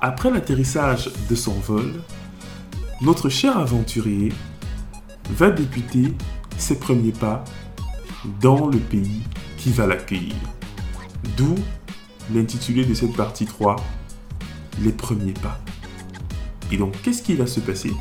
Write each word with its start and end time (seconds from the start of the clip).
Après 0.00 0.30
l'atterrissage 0.30 1.10
de 1.28 1.34
son 1.34 1.54
vol, 1.54 1.92
notre 3.00 3.28
cher 3.28 3.58
aventurier 3.58 4.32
va 5.30 5.50
débuter 5.50 6.14
ses 6.56 6.78
premiers 6.78 7.12
pas 7.12 7.42
dans 8.40 8.68
le 8.68 8.78
pays 8.78 9.22
qui 9.56 9.70
va 9.70 9.88
l'accueillir. 9.88 10.36
D'où 11.36 11.56
l'intitulé 12.32 12.84
de 12.84 12.94
cette 12.94 13.16
partie 13.16 13.46
3, 13.46 13.74
les 14.82 14.92
premiers 14.92 15.32
pas. 15.32 15.58
Et 16.70 16.76
donc, 16.76 17.00
qu'est-ce 17.02 17.22
qui 17.22 17.34
va 17.34 17.48
se 17.48 17.58
passer? 17.58 17.92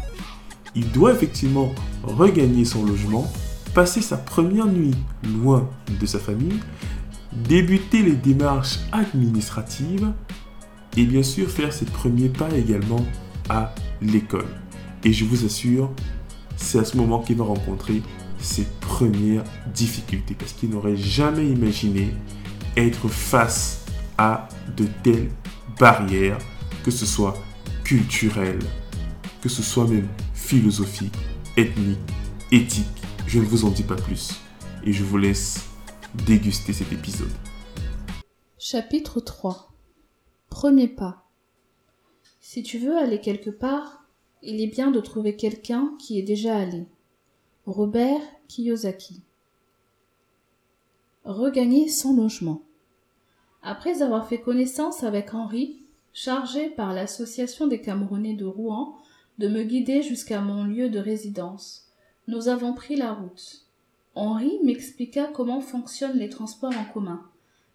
Il 0.76 0.92
doit 0.92 1.14
effectivement 1.14 1.74
regagner 2.04 2.66
son 2.66 2.86
logement, 2.86 3.32
passer 3.74 4.02
sa 4.02 4.18
première 4.18 4.68
nuit 4.68 4.96
loin 5.24 5.68
de 6.00 6.06
sa 6.06 6.20
famille, 6.20 6.60
débuter 7.34 8.04
les 8.04 8.16
démarches 8.16 8.80
administratives 8.92 10.12
et 10.98 11.06
bien 11.06 11.24
sûr 11.24 11.50
faire 11.50 11.72
ses 11.72 11.86
premiers 11.86 12.28
pas 12.28 12.50
également 12.56 13.06
à 13.50 13.74
l'école. 14.02 14.48
Et 15.04 15.14
je 15.14 15.24
vous 15.26 15.46
assure, 15.46 15.92
c'est 16.58 16.80
à 16.80 16.84
ce 16.84 16.98
moment 16.98 17.22
qu'il 17.22 17.38
va 17.38 17.46
rencontrer 17.46 18.02
ses 18.40 18.66
premières 18.82 19.44
difficultés 19.74 20.36
parce 20.38 20.54
qu'il 20.54 20.72
n'aurait 20.72 20.98
jamais 20.98 21.48
imaginé 21.48 22.14
être 22.76 23.08
face 23.08 23.86
à 24.18 24.50
de 24.76 24.86
telles 25.04 25.30
barrières, 25.80 26.40
que 26.84 26.92
ce 26.92 27.06
soit 27.06 27.36
culturelles, 27.84 28.60
que 29.42 29.50
ce 29.50 29.62
soit 29.62 29.88
même 29.88 30.08
philosophique, 30.34 31.16
ethnique, 31.58 32.00
éthique. 32.52 32.86
Je 33.28 33.40
ne 33.40 33.46
vous 33.46 33.66
en 33.66 33.70
dis 33.70 33.84
pas 33.84 33.96
plus 33.96 34.42
et 34.84 34.92
je 34.92 35.04
vous 35.04 35.18
laisse 35.18 35.66
déguster 36.26 36.74
cet 36.74 36.92
épisode. 36.92 37.32
Chapitre 38.58 39.20
3 39.20 39.77
Premier 40.60 40.88
pas. 40.88 41.24
Si 42.42 42.64
tu 42.64 42.80
veux 42.80 42.98
aller 42.98 43.22
quelque 43.22 43.52
part, 43.52 44.08
il 44.42 44.60
est 44.60 44.66
bien 44.66 44.90
de 44.90 45.00
trouver 45.00 45.36
quelqu'un 45.36 45.94
qui 46.00 46.18
est 46.18 46.24
déjà 46.24 46.58
allé. 46.58 46.88
Robert 47.68 48.22
Kiyosaki. 48.48 49.22
Regagner 51.26 51.88
son 51.88 52.16
logement. 52.16 52.64
Après 53.62 54.02
avoir 54.02 54.28
fait 54.28 54.42
connaissance 54.42 55.04
avec 55.04 55.36
Henri, 55.36 55.84
chargé 56.12 56.72
par 56.72 56.92
l'association 56.92 57.68
des 57.68 57.80
Camerounais 57.80 58.34
de 58.34 58.46
Rouen 58.46 58.98
de 59.38 59.48
me 59.48 59.62
guider 59.62 60.02
jusqu'à 60.02 60.42
mon 60.42 60.64
lieu 60.64 60.90
de 60.90 60.98
résidence, 60.98 61.92
nous 62.28 62.48
avons 62.48 62.74
pris 62.74 62.96
la 62.96 63.14
route. 63.14 63.68
Henri 64.16 64.58
m'expliqua 64.64 65.28
comment 65.28 65.62
fonctionnent 65.62 66.18
les 66.18 66.30
transports 66.30 66.76
en 66.76 66.92
commun, 66.92 67.22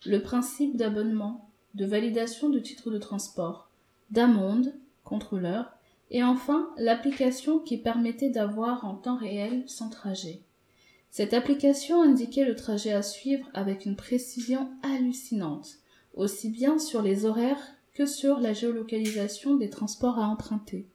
le 0.05 0.21
principe 0.21 0.77
d'abonnement, 0.77 1.49
de 1.75 1.85
validation 1.85 2.49
de 2.49 2.59
titre 2.59 2.91
de 2.91 2.99
transport, 2.99 3.69
d'amende, 4.11 4.75
contrôleur, 5.05 5.73
et 6.11 6.23
enfin 6.23 6.69
l'application 6.77 7.59
qui 7.59 7.79
permettait 7.79 8.31
d'avoir 8.31 8.85
en 8.85 8.95
temps 8.95 9.17
réel 9.17 9.65
son 9.67 9.89
trajet. 9.89 10.41
Cette 11.11 11.35
application 11.35 12.03
indiquait 12.03 12.45
le 12.45 12.57
trajet 12.57 12.93
à 12.93 13.03
suivre 13.03 13.49
avec 13.55 13.87
une 13.87 13.97
précision 13.97 14.69
hallucinante, 14.83 15.79
aussi 16.15 16.49
bien 16.49 16.79
sur 16.79 17.03
les 17.03 17.25
horaires 17.25 17.75
que 17.95 18.07
sur 18.07 18.41
la 18.41 18.53
géolocalisation 18.53 19.57
des 19.57 19.71
transports 19.71 20.19
à 20.19 20.27
emprunter. 20.27 20.87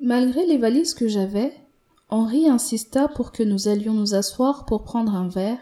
Malgré 0.00 0.46
les 0.46 0.56
valises 0.56 0.94
que 0.94 1.08
j'avais, 1.08 1.52
Henri 2.08 2.48
insista 2.48 3.08
pour 3.08 3.32
que 3.32 3.42
nous 3.42 3.68
allions 3.68 3.92
nous 3.92 4.14
asseoir 4.14 4.66
pour 4.66 4.82
prendre 4.82 5.14
un 5.14 5.28
verre 5.28 5.60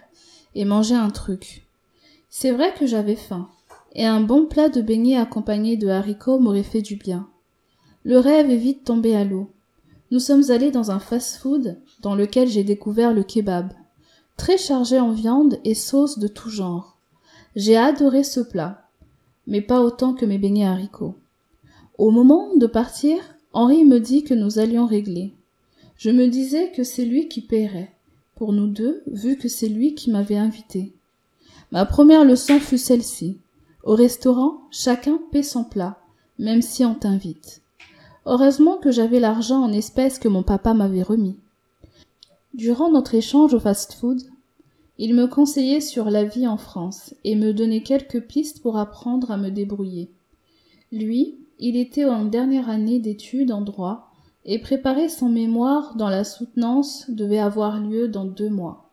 et 0.54 0.64
manger 0.64 0.94
un 0.94 1.10
truc. 1.10 1.66
C'est 2.30 2.52
vrai 2.52 2.72
que 2.74 2.86
j'avais 2.86 3.16
faim, 3.16 3.50
et 3.94 4.06
un 4.06 4.20
bon 4.20 4.46
plat 4.46 4.68
de 4.68 4.80
beignets 4.80 5.16
accompagné 5.16 5.76
de 5.76 5.88
haricots 5.88 6.38
m'aurait 6.38 6.62
fait 6.62 6.82
du 6.82 6.96
bien. 6.96 7.28
Le 8.04 8.18
rêve 8.18 8.50
est 8.50 8.56
vite 8.56 8.84
tombé 8.84 9.14
à 9.16 9.24
l'eau. 9.24 9.50
Nous 10.10 10.20
sommes 10.20 10.50
allés 10.50 10.70
dans 10.70 10.90
un 10.90 10.98
fast-food 10.98 11.78
dans 12.00 12.14
lequel 12.14 12.48
j'ai 12.48 12.64
découvert 12.64 13.12
le 13.12 13.22
kebab, 13.22 13.72
très 14.36 14.56
chargé 14.56 14.98
en 14.98 15.10
viande 15.10 15.58
et 15.64 15.74
sauces 15.74 16.18
de 16.18 16.28
tout 16.28 16.50
genre. 16.50 16.98
J'ai 17.56 17.76
adoré 17.76 18.24
ce 18.24 18.40
plat, 18.40 18.88
mais 19.46 19.60
pas 19.60 19.80
autant 19.80 20.14
que 20.14 20.24
mes 20.24 20.38
beignets 20.38 20.66
haricots. 20.66 21.16
Au 21.98 22.10
moment 22.10 22.54
de 22.56 22.66
partir, 22.66 23.18
Henri 23.52 23.84
me 23.84 23.98
dit 23.98 24.22
que 24.22 24.34
nous 24.34 24.58
allions 24.58 24.86
régler. 24.86 25.34
Je 25.96 26.10
me 26.10 26.28
disais 26.28 26.70
que 26.70 26.84
c'est 26.84 27.04
lui 27.04 27.28
qui 27.28 27.40
paierait, 27.40 27.92
pour 28.36 28.52
nous 28.52 28.68
deux, 28.68 29.02
vu 29.08 29.36
que 29.36 29.48
c'est 29.48 29.68
lui 29.68 29.94
qui 29.94 30.10
m'avait 30.10 30.36
invité. 30.36 30.92
Ma 31.72 31.84
première 31.84 32.24
leçon 32.24 32.60
fut 32.60 32.78
celle-ci. 32.78 33.38
Au 33.88 33.94
restaurant, 33.94 34.64
chacun 34.70 35.18
paie 35.32 35.42
son 35.42 35.64
plat, 35.64 35.96
même 36.38 36.60
si 36.60 36.84
on 36.84 36.94
t'invite. 36.94 37.62
Heureusement 38.26 38.76
que 38.76 38.90
j'avais 38.90 39.18
l'argent 39.18 39.62
en 39.62 39.72
espèces 39.72 40.18
que 40.18 40.28
mon 40.28 40.42
papa 40.42 40.74
m'avait 40.74 41.02
remis. 41.02 41.36
Durant 42.52 42.90
notre 42.90 43.14
échange 43.14 43.54
au 43.54 43.58
fast-food, 43.58 44.20
il 44.98 45.14
me 45.14 45.26
conseillait 45.26 45.80
sur 45.80 46.10
la 46.10 46.24
vie 46.24 46.46
en 46.46 46.58
France 46.58 47.14
et 47.24 47.34
me 47.34 47.54
donnait 47.54 47.82
quelques 47.82 48.20
pistes 48.20 48.60
pour 48.60 48.76
apprendre 48.76 49.30
à 49.30 49.38
me 49.38 49.48
débrouiller. 49.48 50.10
Lui, 50.92 51.36
il 51.58 51.74
était 51.74 52.04
en 52.04 52.26
dernière 52.26 52.68
année 52.68 52.98
d'études 52.98 53.52
en 53.52 53.62
droit 53.62 54.10
et 54.44 54.58
préparait 54.58 55.08
son 55.08 55.30
mémoire 55.30 55.96
dont 55.96 56.08
la 56.08 56.24
soutenance 56.24 57.08
devait 57.08 57.38
avoir 57.38 57.80
lieu 57.80 58.08
dans 58.08 58.26
deux 58.26 58.50
mois. 58.50 58.90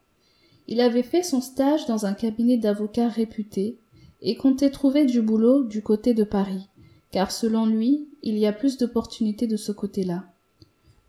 Il 0.70 0.80
avait 0.80 1.04
fait 1.04 1.22
son 1.22 1.42
stage 1.42 1.86
dans 1.86 2.06
un 2.06 2.14
cabinet 2.14 2.56
d'avocats 2.56 3.10
réputé 3.10 3.78
et 4.22 4.36
comptait 4.36 4.70
trouver 4.70 5.06
du 5.06 5.22
boulot 5.22 5.64
du 5.64 5.82
côté 5.82 6.14
de 6.14 6.24
Paris, 6.24 6.68
car 7.12 7.32
selon 7.32 7.66
lui, 7.66 8.08
il 8.24 8.38
y 8.38 8.46
a 8.46 8.54
plus 8.54 8.78
d'opportunités 8.78 9.48
de 9.48 9.58
ce 9.58 9.72
côté-là. 9.72 10.26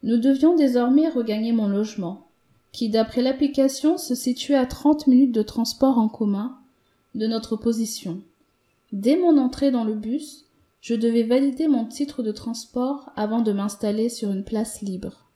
Nous 0.03 0.19
devions 0.19 0.55
désormais 0.55 1.09
regagner 1.09 1.53
mon 1.53 1.69
logement, 1.69 2.27
qui 2.73 2.89
d'après 2.89 3.23
l'application 3.23 3.97
se 3.99 4.15
situait 4.15 4.55
à 4.55 4.67
trente 4.67 5.07
minutes 5.07 5.35
de 5.35 5.43
transport 5.43 5.99
en 5.99 6.09
commun 6.09 6.59
de 7.15 7.27
notre 7.27 7.57
position. 7.57 8.21
Dès 8.93 9.17
mon 9.17 9.39
entrée 9.39 9.71
dans 9.71 9.85
le 9.85 9.95
bus, 9.95 10.45
je 10.81 10.95
devais 10.95 11.25
valider 11.25 11.67
mon 11.67 11.87
titre 11.87 12.23
de 12.23 12.33
transport 12.33 13.11
avant 13.17 13.41
de 13.41 13.53
m'installer 13.53 14.09
sur 14.09 14.31
une 14.31 14.45
place 14.45 14.83
libre. 14.83 15.27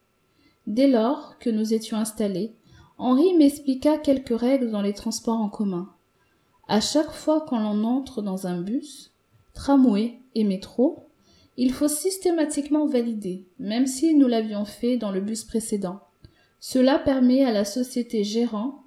Dès 0.67 0.87
lors 0.87 1.39
que 1.39 1.51
nous 1.51 1.75
étions 1.75 1.97
installés, 1.97 2.53
Henri 2.99 3.35
m'expliqua 3.35 3.97
quelques 3.99 4.39
règles 4.39 4.71
dans 4.71 4.83
les 4.83 4.93
transports 4.93 5.41
en 5.41 5.49
commun. 5.49 5.89
À 6.71 6.81
chaque 6.81 7.11
fois 7.11 7.41
qu'on 7.41 7.59
l'on 7.59 7.83
entre 7.83 8.23
dans 8.23 8.47
un 8.47 8.61
bus, 8.61 9.11
tramway 9.55 10.21
et 10.37 10.45
métro, 10.45 11.01
il 11.57 11.73
faut 11.73 11.89
systématiquement 11.89 12.87
valider, 12.87 13.45
même 13.59 13.89
si 13.89 14.15
nous 14.15 14.29
l'avions 14.29 14.65
fait 14.65 14.97
dans 14.97 15.11
le 15.11 15.21
bus 15.21 15.43
précédent. 15.43 15.99
Cela 16.61 17.01
permet 17.01 17.45
à 17.45 17.51
la 17.51 17.65
société 17.65 18.23
gérant 18.23 18.85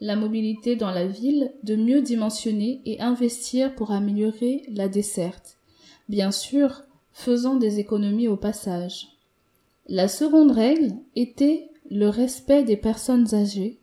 la 0.00 0.14
mobilité 0.14 0.76
dans 0.76 0.92
la 0.92 1.08
ville 1.08 1.52
de 1.64 1.74
mieux 1.74 2.02
dimensionner 2.02 2.80
et 2.84 3.00
investir 3.00 3.74
pour 3.74 3.90
améliorer 3.90 4.62
la 4.68 4.86
desserte, 4.86 5.58
bien 6.08 6.30
sûr 6.30 6.84
faisant 7.12 7.56
des 7.56 7.80
économies 7.80 8.28
au 8.28 8.36
passage. 8.36 9.08
La 9.88 10.06
seconde 10.06 10.52
règle 10.52 10.92
était 11.16 11.68
le 11.90 12.08
respect 12.08 12.62
des 12.62 12.76
personnes 12.76 13.34
âgées. 13.34 13.80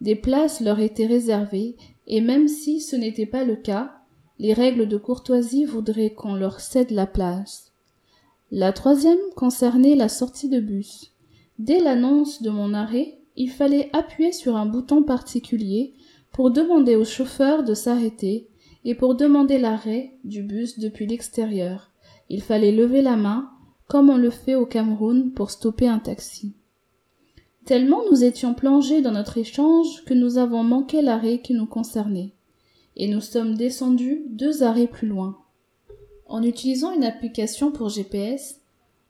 Des 0.00 0.14
places 0.14 0.60
leur 0.60 0.78
étaient 0.78 1.06
réservées 1.06 1.76
et 2.06 2.20
même 2.20 2.48
si 2.48 2.80
ce 2.80 2.96
n'était 2.96 3.26
pas 3.26 3.44
le 3.44 3.56
cas, 3.56 3.98
les 4.38 4.52
règles 4.52 4.88
de 4.88 4.96
courtoisie 4.96 5.64
voudraient 5.64 6.14
qu'on 6.14 6.34
leur 6.34 6.60
cède 6.60 6.90
la 6.90 7.06
place. 7.06 7.72
La 8.50 8.72
troisième 8.72 9.18
concernait 9.36 9.94
la 9.94 10.08
sortie 10.08 10.48
de 10.48 10.60
bus. 10.60 11.12
Dès 11.58 11.80
l'annonce 11.80 12.42
de 12.42 12.50
mon 12.50 12.74
arrêt, 12.74 13.18
il 13.36 13.50
fallait 13.50 13.90
appuyer 13.92 14.32
sur 14.32 14.56
un 14.56 14.66
bouton 14.66 15.02
particulier 15.02 15.94
pour 16.32 16.50
demander 16.50 16.96
au 16.96 17.04
chauffeur 17.04 17.64
de 17.64 17.74
s'arrêter 17.74 18.48
et 18.84 18.94
pour 18.94 19.14
demander 19.14 19.58
l'arrêt 19.58 20.14
du 20.24 20.42
bus 20.42 20.78
depuis 20.78 21.06
l'extérieur. 21.06 21.90
Il 22.28 22.42
fallait 22.42 22.72
lever 22.72 23.02
la 23.02 23.16
main, 23.16 23.50
comme 23.88 24.10
on 24.10 24.16
le 24.16 24.30
fait 24.30 24.54
au 24.54 24.66
Cameroun 24.66 25.32
pour 25.32 25.50
stopper 25.50 25.88
un 25.88 25.98
taxi. 25.98 26.54
Tellement 27.64 28.02
nous 28.10 28.24
étions 28.24 28.54
plongés 28.54 29.00
dans 29.00 29.12
notre 29.12 29.38
échange 29.38 30.04
que 30.04 30.14
nous 30.14 30.38
avons 30.38 30.62
manqué 30.62 31.02
l'arrêt 31.02 31.40
qui 31.40 31.54
nous 31.54 31.66
concernait 31.66 32.34
et 32.96 33.08
nous 33.08 33.20
sommes 33.20 33.56
descendus 33.56 34.24
deux 34.28 34.62
arrêts 34.62 34.86
plus 34.86 35.08
loin. 35.08 35.38
En 36.26 36.42
utilisant 36.42 36.92
une 36.92 37.04
application 37.04 37.72
pour 37.72 37.88
GPS, 37.88 38.60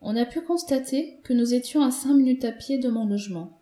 on 0.00 0.16
a 0.16 0.24
pu 0.24 0.40
constater 0.40 1.18
que 1.22 1.32
nous 1.32 1.54
étions 1.54 1.82
à 1.82 1.90
cinq 1.90 2.14
minutes 2.14 2.44
à 2.44 2.52
pied 2.52 2.78
de 2.78 2.88
mon 2.88 3.06
logement. 3.06 3.60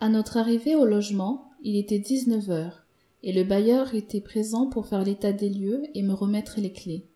À 0.00 0.08
notre 0.08 0.36
arrivée 0.36 0.74
au 0.74 0.84
logement, 0.84 1.50
il 1.62 1.76
était 1.76 1.98
19 1.98 2.50
heures, 2.50 2.86
et 3.22 3.32
le 3.32 3.44
bailleur 3.44 3.94
était 3.94 4.20
présent 4.20 4.66
pour 4.66 4.86
faire 4.86 5.04
l'état 5.04 5.32
des 5.32 5.48
lieux 5.48 5.82
et 5.94 6.02
me 6.02 6.12
remettre 6.12 6.60
les 6.60 6.72
clés. 6.72 7.06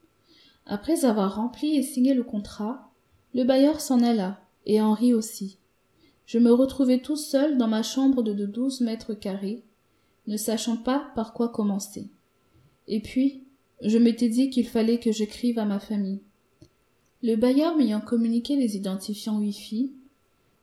Après 0.66 1.04
avoir 1.04 1.36
rempli 1.36 1.76
et 1.76 1.82
signé 1.82 2.14
le 2.14 2.24
contrat, 2.24 2.90
le 3.34 3.44
bailleur 3.44 3.80
s'en 3.80 4.02
alla, 4.02 4.40
et 4.66 4.80
Henri 4.80 5.14
aussi. 5.14 5.58
Je 6.30 6.38
me 6.38 6.52
retrouvai 6.52 7.02
tout 7.02 7.16
seul 7.16 7.58
dans 7.58 7.66
ma 7.66 7.82
chambre 7.82 8.22
de 8.22 8.46
douze 8.46 8.82
mètres 8.82 9.14
carrés, 9.14 9.64
ne 10.28 10.36
sachant 10.36 10.76
pas 10.76 11.10
par 11.16 11.32
quoi 11.32 11.48
commencer. 11.48 12.08
Et 12.86 13.00
puis, 13.00 13.42
je 13.82 13.98
m'étais 13.98 14.28
dit 14.28 14.48
qu'il 14.48 14.68
fallait 14.68 15.00
que 15.00 15.10
j'écrive 15.10 15.58
à 15.58 15.64
ma 15.64 15.80
famille. 15.80 16.20
Le 17.24 17.34
bailleur 17.34 17.76
m'ayant 17.76 18.00
communiqué 18.00 18.54
les 18.54 18.76
identifiants 18.76 19.40
Wi-Fi, 19.40 19.92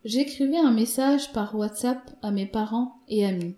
j'écrivais 0.06 0.56
un 0.56 0.72
message 0.72 1.34
par 1.34 1.54
WhatsApp 1.54 2.16
à 2.22 2.32
mes 2.32 2.46
parents 2.46 3.02
et 3.10 3.26
amis. 3.26 3.56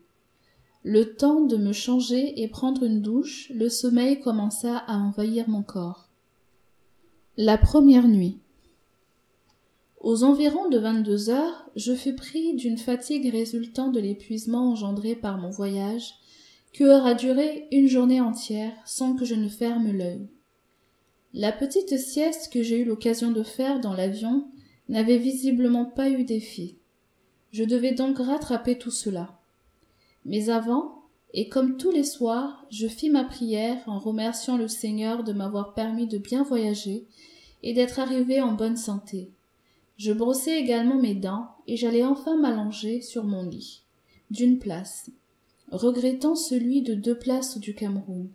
Le 0.82 1.14
temps 1.14 1.42
de 1.42 1.58
me 1.58 1.74
changer 1.74 2.42
et 2.42 2.48
prendre 2.48 2.86
une 2.86 3.04
douche, 3.04 3.52
le 3.54 3.70
sommeil 3.70 4.20
commença 4.20 4.78
à 4.78 4.98
envahir 4.98 5.48
mon 5.48 5.62
corps. 5.62 6.10
La 7.38 7.60
première 7.60 8.08
nuit. 8.08 8.40
Aux 10.00 10.24
environs 10.24 10.70
de 10.70 10.78
vingt-deux 10.78 11.30
heures, 11.30 11.70
je 11.76 11.94
fus 11.94 12.16
pris 12.16 12.54
d'une 12.56 12.78
fatigue 12.78 13.30
résultant 13.30 13.90
de 13.90 14.00
l'épuisement 14.00 14.72
engendré 14.72 15.14
par 15.14 15.38
mon 15.38 15.50
voyage, 15.50 16.14
qui 16.72 16.86
aura 16.86 17.16
duré 17.16 17.68
une 17.72 17.88
journée 17.88 18.22
entière 18.22 18.74
sans 18.86 19.16
que 19.16 19.26
je 19.26 19.36
ne 19.36 19.50
ferme 19.50 19.92
l'œil. 19.92 20.30
La 21.34 21.52
petite 21.52 21.98
sieste 21.98 22.52
que 22.52 22.64
j'ai 22.64 22.80
eu 22.80 22.86
l'occasion 22.86 23.32
de 23.32 23.44
faire 23.44 23.82
dans 23.82 23.94
l'avion 23.94 24.48
n'avait 24.88 25.18
visiblement 25.18 25.86
pas 25.86 26.10
eu 26.10 26.24
d'effet. 26.24 26.78
Je 27.52 27.66
devais 27.66 27.94
donc 27.94 28.20
rattraper 28.20 28.78
tout 28.78 28.92
cela. 28.92 29.38
Mais 30.24 30.50
avant, 30.50 31.04
et 31.34 31.50
comme 31.50 31.78
tous 31.78 31.92
les 31.92 32.04
soirs, 32.06 32.66
je 32.72 32.88
fis 32.88 33.10
ma 33.10 33.26
prière 33.26 33.78
en 33.86 34.00
remerciant 34.00 34.58
le 34.58 34.68
Seigneur 34.70 35.24
de 35.24 35.34
m'avoir 35.34 35.74
permis 35.74 36.08
de 36.08 36.18
bien 36.18 36.44
voyager 36.44 37.06
et 37.64 37.74
d'être 37.74 38.00
arrivé 38.00 38.42
en 38.42 38.54
bonne 38.54 38.78
santé. 38.78 39.32
Je 40.00 40.14
brossai 40.14 40.52
également 40.52 40.96
mes 40.96 41.14
dents 41.14 41.50
et 41.68 41.76
j'allais 41.76 42.06
enfin 42.06 42.38
m'allonger 42.38 43.02
sur 43.02 43.26
mon 43.26 43.44
lit, 43.44 43.84
d'une 44.32 44.58
place, 44.58 45.10
regrettant 45.74 46.36
celui 46.36 46.82
de 46.82 46.94
deux 46.94 47.18
places 47.18 47.58
du 47.58 47.76
Cameroun. 47.76 48.30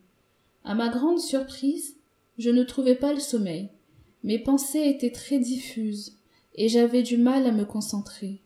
À 0.62 0.74
ma 0.74 0.90
grande 0.90 1.20
surprise, 1.20 1.96
je 2.36 2.50
ne 2.50 2.64
trouvais 2.64 2.96
pas 2.96 3.14
le 3.14 3.20
sommeil. 3.20 3.70
Mes 4.24 4.38
pensées 4.38 4.82
étaient 4.86 5.10
très 5.10 5.38
diffuses, 5.38 6.18
et 6.54 6.68
j'avais 6.68 7.02
du 7.02 7.16
mal 7.16 7.46
à 7.46 7.50
me 7.50 7.64
concentrer. 7.64 8.42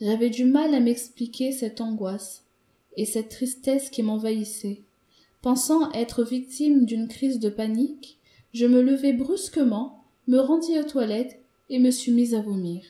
J'avais 0.00 0.30
du 0.30 0.46
mal 0.46 0.74
à 0.74 0.80
m'expliquer 0.80 1.52
cette 1.52 1.82
angoisse 1.82 2.46
et 2.96 3.04
cette 3.04 3.28
tristesse 3.28 3.90
qui 3.90 4.02
m'envahissait. 4.02 4.80
Pensant 5.42 5.92
être 5.92 6.24
victime 6.24 6.86
d'une 6.86 7.08
crise 7.08 7.38
de 7.38 7.50
panique, 7.50 8.18
je 8.54 8.64
me 8.64 8.80
levai 8.80 9.12
brusquement, 9.12 10.04
me 10.26 10.38
rendis 10.38 10.78
aux 10.78 10.84
toilettes 10.84 11.41
et 11.70 11.78
me 11.78 11.90
suis 11.90 12.12
mise 12.12 12.34
à 12.34 12.40
vomir. 12.40 12.82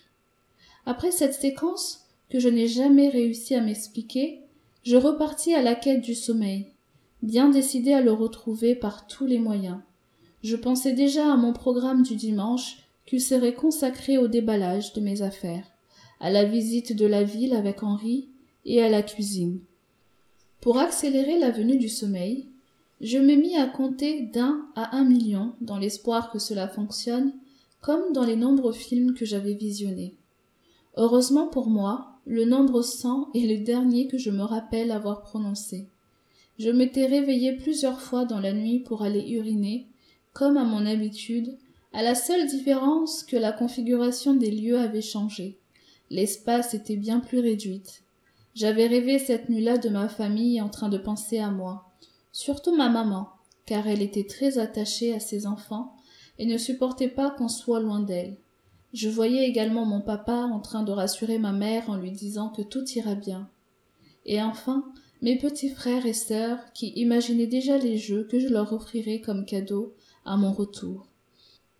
Après 0.87 1.13
cette 1.13 1.35
séquence, 1.35 2.07
que 2.31 2.41
je 2.41 2.49
n'ai 2.49 2.67
jamais 2.67 3.09
réussi 3.09 3.55
à 3.55 3.61
m'expliquer, 3.61 4.41
je 4.85 4.97
repartis 4.97 5.55
à 5.55 5.63
la 5.63 5.75
quête 5.75 6.01
du 6.01 6.15
sommeil, 6.15 6.67
bien 7.23 7.51
décidé 7.51 7.93
à 7.93 8.01
le 8.01 8.13
retrouver 8.13 8.75
par 8.75 9.07
tous 9.07 9.27
les 9.27 9.39
moyens. 9.39 9.79
Je 10.43 10.57
pensais 10.57 10.93
déjà 10.93 11.33
à 11.33 11.37
mon 11.37 11.53
programme 11.53 12.03
du 12.03 12.17
dimanche 12.17 12.79
qui 13.07 13.21
serait 13.21 13.55
consacré 13.55 14.19
au 14.19 14.29
déballage 14.29 14.93
de 14.95 15.01
mes 15.01 15.23
affaires, 15.23 15.67
à 16.21 16.31
la 16.31 16.45
visite 16.45 16.97
de 16.97 17.07
la 17.07 17.23
ville 17.23 17.55
avec 17.55 17.83
Henri 17.83 18.29
et 18.65 18.83
à 18.83 18.89
la 18.89 19.03
cuisine. 19.03 19.61
Pour 20.61 20.79
accélérer 20.79 21.39
la 21.39 21.51
venue 21.51 21.77
du 21.77 21.89
sommeil, 21.89 22.47
je 23.01 23.19
me 23.19 23.35
mis 23.35 23.57
à 23.57 23.67
compter 23.67 24.23
d'un 24.23 24.65
à 24.75 24.97
un 24.97 25.05
million 25.05 25.53
dans 25.61 25.79
l'espoir 25.79 26.31
que 26.31 26.39
cela 26.39 26.69
fonctionne 26.69 27.33
comme 27.83 28.13
dans 28.13 28.25
les 28.25 28.37
nombreux 28.37 28.73
films 28.73 29.13
que 29.13 29.27
j'avais 29.27 29.55
visionnés. 29.55 30.17
Heureusement 30.97 31.49
pour 31.49 31.69
moi, 31.69 32.21
le 32.25 32.45
nombre 32.45 32.83
cent 32.83 33.29
est 33.35 33.41
le 33.41 33.65
dernier 33.65 34.07
que 34.07 34.19
je 34.19 34.31
me 34.31 34.43
rappelle 34.43 34.93
avoir 34.93 35.23
prononcé. 35.23 35.89
Je 36.59 36.71
m'étais 36.71 37.07
réveillé 37.07 37.57
plusieurs 37.57 38.01
fois 38.01 38.25
dans 38.25 38.39
la 38.39 38.53
nuit 38.53 38.79
pour 38.79 39.03
aller 39.03 39.29
uriner, 39.33 39.89
comme 40.33 40.57
à 40.57 40.65
mon 40.65 40.87
habitude, 40.87 41.59
à 41.93 42.03
la 42.03 42.15
seule 42.15 42.47
différence 42.47 43.25
que 43.25 43.37
la 43.37 43.53
configuration 43.53 44.35
des 44.35 44.53
lieux 44.53 44.79
avait 44.79 45.03
changé. 45.03 45.59
L'espace 46.09 46.75
était 46.75 46.97
bien 46.97 47.21
plus 47.21 47.41
réduite. 47.41 48.05
J'avais 48.55 48.87
rêvé 48.87 49.19
cette 49.19 49.49
nuit-là 49.49 49.79
de 49.79 49.89
ma 49.89 50.09
famille 50.09 50.61
en 50.61 50.69
train 50.69 50.89
de 50.89 50.99
penser 50.99 51.39
à 51.39 51.51
moi, 51.51 51.87
surtout 52.31 52.77
ma 52.77 52.91
maman, 52.91 53.31
car 53.67 53.89
elle 53.89 54.03
était 54.03 54.27
très 54.27 54.59
attachée 54.59 55.15
à 55.15 55.21
ses 55.21 55.47
enfants 55.47 55.97
et 56.43 56.45
ne 56.45 56.59
supportait 56.59 57.07
pas 57.07 57.31
qu'on 57.31 57.47
soit 57.47 57.79
loin 57.79 58.01
d'elle. 58.01 58.35
Je 58.93 59.09
voyais 59.09 59.47
également 59.49 59.85
mon 59.85 60.01
papa 60.01 60.35
en 60.35 60.59
train 60.59 60.83
de 60.83 60.91
rassurer 60.91 61.39
ma 61.39 61.53
mère 61.53 61.89
en 61.89 61.95
lui 61.95 62.11
disant 62.11 62.49
que 62.49 62.63
tout 62.63 62.85
ira 62.97 63.15
bien. 63.15 63.49
Et 64.27 64.43
enfin, 64.43 64.85
mes 65.21 65.39
petits 65.39 65.69
frères 65.69 66.05
et 66.05 66.13
sœurs 66.13 66.59
qui 66.75 66.89
imaginaient 66.97 67.47
déjà 67.47 67.79
les 67.79 67.97
jeux 67.97 68.25
que 68.25 68.41
je 68.41 68.49
leur 68.49 68.73
offrirais 68.73 69.21
comme 69.21 69.45
cadeau 69.45 69.95
à 70.25 70.37
mon 70.37 70.51
retour. 70.51 71.07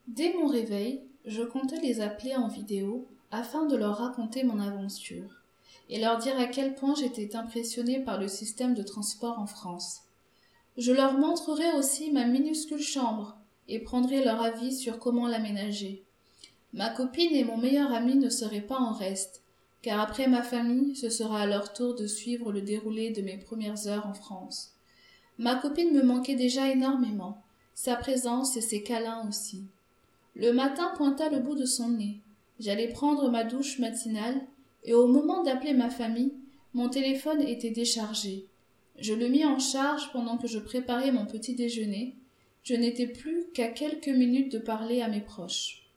Dès 0.07 0.33
mon 0.35 0.47
réveil, 0.47 1.01
je 1.27 1.43
comptais 1.43 1.81
les 1.81 2.01
appeler 2.01 2.37
en 2.37 2.47
vidéo 2.47 3.09
afin 3.33 3.67
de 3.67 3.75
leur 3.75 3.97
raconter 3.99 4.45
mon 4.45 4.61
aventure 4.61 5.43
et 5.91 5.99
leur 5.99 6.19
dire 6.19 6.39
à 6.39 6.47
quel 6.47 6.77
point 6.77 6.95
j'étais 6.95 7.35
impressionnée 7.35 7.99
par 7.99 8.21
le 8.21 8.29
système 8.29 8.75
de 8.75 8.85
transport 8.85 9.41
en 9.41 9.47
France. 9.47 10.03
Je 10.77 10.93
leur 10.93 11.19
montrerai 11.19 11.73
aussi 11.77 12.13
ma 12.13 12.27
minuscule 12.27 12.81
chambre 12.81 13.42
et 13.69 13.79
prendrai 13.79 14.25
leur 14.25 14.41
avis 14.43 14.73
sur 14.73 14.99
comment 14.99 15.27
l'aménager. 15.27 16.03
Ma 16.73 16.91
copine 16.91 17.35
et 17.35 17.45
mon 17.45 17.59
meilleur 17.59 17.93
ami 17.93 18.17
ne 18.17 18.31
seraient 18.31 18.61
pas 18.61 18.79
en 18.79 18.93
reste, 18.93 19.43
car 19.83 20.01
après 20.01 20.29
ma 20.29 20.43
famille, 20.43 20.97
ce 20.97 21.11
sera 21.11 21.41
à 21.41 21.47
leur 21.47 21.73
tour 21.73 21.95
de 21.95 22.07
suivre 22.07 22.53
le 22.53 22.63
déroulé 22.63 23.11
de 23.11 23.21
mes 23.21 23.37
premières 23.37 23.87
heures 23.87 24.07
en 24.07 24.15
France. 24.15 24.73
Ma 25.39 25.57
copine 25.57 25.93
me 25.93 26.03
manquait 26.03 26.35
déjà 26.35 26.71
énormément, 26.71 27.43
sa 27.75 27.97
présence 27.97 28.57
et 28.57 28.61
ses 28.61 28.83
câlins 28.83 29.27
aussi. 29.29 29.65
Le 30.35 30.53
matin 30.53 30.93
pointa 30.97 31.29
le 31.29 31.41
bout 31.41 31.57
de 31.57 31.67
son 31.67 31.91
nez. 31.91 32.21
J'allais 32.61 32.89
prendre 32.89 33.31
ma 33.31 33.45
douche 33.45 33.79
matinale, 33.79 34.41
et 34.85 34.95
au 34.95 35.07
moment 35.07 35.43
d'appeler 35.43 35.75
ma 35.75 35.91
famille, 35.91 36.35
mon 36.75 36.89
téléphone 36.89 37.43
était 37.43 37.71
déchargé. 37.71 38.47
Je 38.99 39.15
le 39.15 39.29
mis 39.29 39.45
en 39.45 39.59
charge 39.59 40.11
pendant 40.13 40.39
que 40.39 40.47
je 40.47 40.59
préparais 40.59 41.13
mon 41.13 41.27
petit 41.27 41.55
déjeuner, 41.55 42.17
je 42.63 42.75
n'étais 42.75 43.07
plus 43.07 43.47
qu'à 43.55 43.69
quelques 43.69 44.09
minutes 44.09 44.53
de 44.53 44.59
parler 44.59 45.03
à 45.03 45.09
mes 45.09 45.21
proches. 45.21 45.91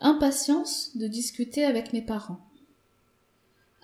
Impatience 0.00 0.96
de 0.96 1.06
discuter 1.06 1.64
avec 1.64 1.92
mes 1.92 2.02
parents. 2.02 2.40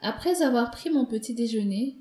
Après 0.00 0.42
avoir 0.42 0.70
pris 0.70 0.90
mon 0.90 1.04
petit 1.04 1.34
déjeuner, 1.34 1.96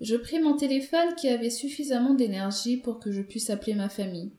je 0.00 0.16
pris 0.16 0.40
mon 0.40 0.56
téléphone 0.56 1.14
qui 1.16 1.28
avait 1.28 1.50
suffisamment 1.50 2.14
d'énergie 2.14 2.76
pour 2.76 2.98
que 2.98 3.12
je 3.12 3.22
puisse 3.22 3.50
appeler 3.50 3.74
ma 3.74 3.88
famille. 3.88 4.32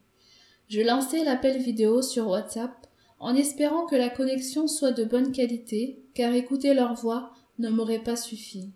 Je 0.68 0.82
lançai 0.82 1.24
l'appel 1.24 1.62
vidéo 1.62 2.02
sur 2.02 2.28
WhatsApp 2.28 2.88
en 3.20 3.36
espérant 3.36 3.86
que 3.86 3.96
la 3.96 4.10
connexion 4.10 4.68
soit 4.68 4.92
de 4.92 5.06
bonne 5.06 5.32
qualité, 5.32 6.04
car 6.14 6.34
écouter 6.34 6.74
leur 6.74 6.94
voix 6.96 7.32
ne 7.60 7.70
m'aurait 7.70 8.04
pas 8.04 8.16
suffi. 8.16 8.72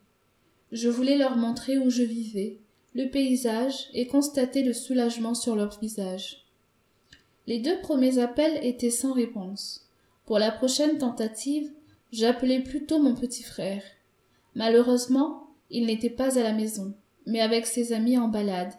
Je 0.72 0.90
voulais 0.90 1.18
leur 1.18 1.36
montrer 1.36 1.78
où 1.78 1.90
je 1.90 2.04
vivais, 2.04 2.60
paysage 3.06 3.90
et 3.94 4.08
constater 4.08 4.64
le 4.64 4.74
soulagement 4.74 5.34
sur 5.34 5.56
leur 5.56 5.80
visage. 5.80 6.46
Les 7.48 7.60
deux 7.60 7.80
premiers 7.82 8.20
appels 8.20 8.60
étaient 8.64 8.90
sans 8.90 9.14
réponse. 9.14 9.88
Pour 10.26 10.40
la 10.40 10.52
prochaine 10.52 10.98
tentative, 10.98 11.72
j'appelai 12.12 12.60
plutôt 12.60 13.00
mon 13.00 13.16
petit 13.16 13.44
frère. 13.44 13.82
Malheureusement, 14.56 15.48
il 15.70 15.86
n'était 15.86 16.10
pas 16.10 16.38
à 16.38 16.44
la 16.44 16.54
maison, 16.54 16.94
mais 17.26 17.42
avec 17.42 17.66
ses 17.66 17.94
amis 17.94 18.18
en 18.18 18.28
balade. 18.28 18.74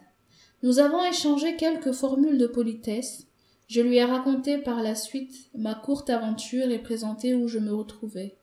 Nous 0.63 0.79
avons 0.79 1.03
échangé 1.03 1.55
quelques 1.55 1.91
formules 1.91 2.37
de 2.37 2.47
politesse. 2.47 3.27
Je 3.67 3.81
lui 3.81 3.97
ai 3.97 4.03
raconté 4.03 4.57
par 4.57 4.83
la 4.83 4.95
suite 4.95 5.49
ma 5.55 5.73
courte 5.73 6.09
aventure 6.09 6.69
et 6.69 6.79
présenté 6.79 7.33
où 7.33 7.47
je 7.47 7.59
me 7.59 7.73
retrouvais. 7.73 8.35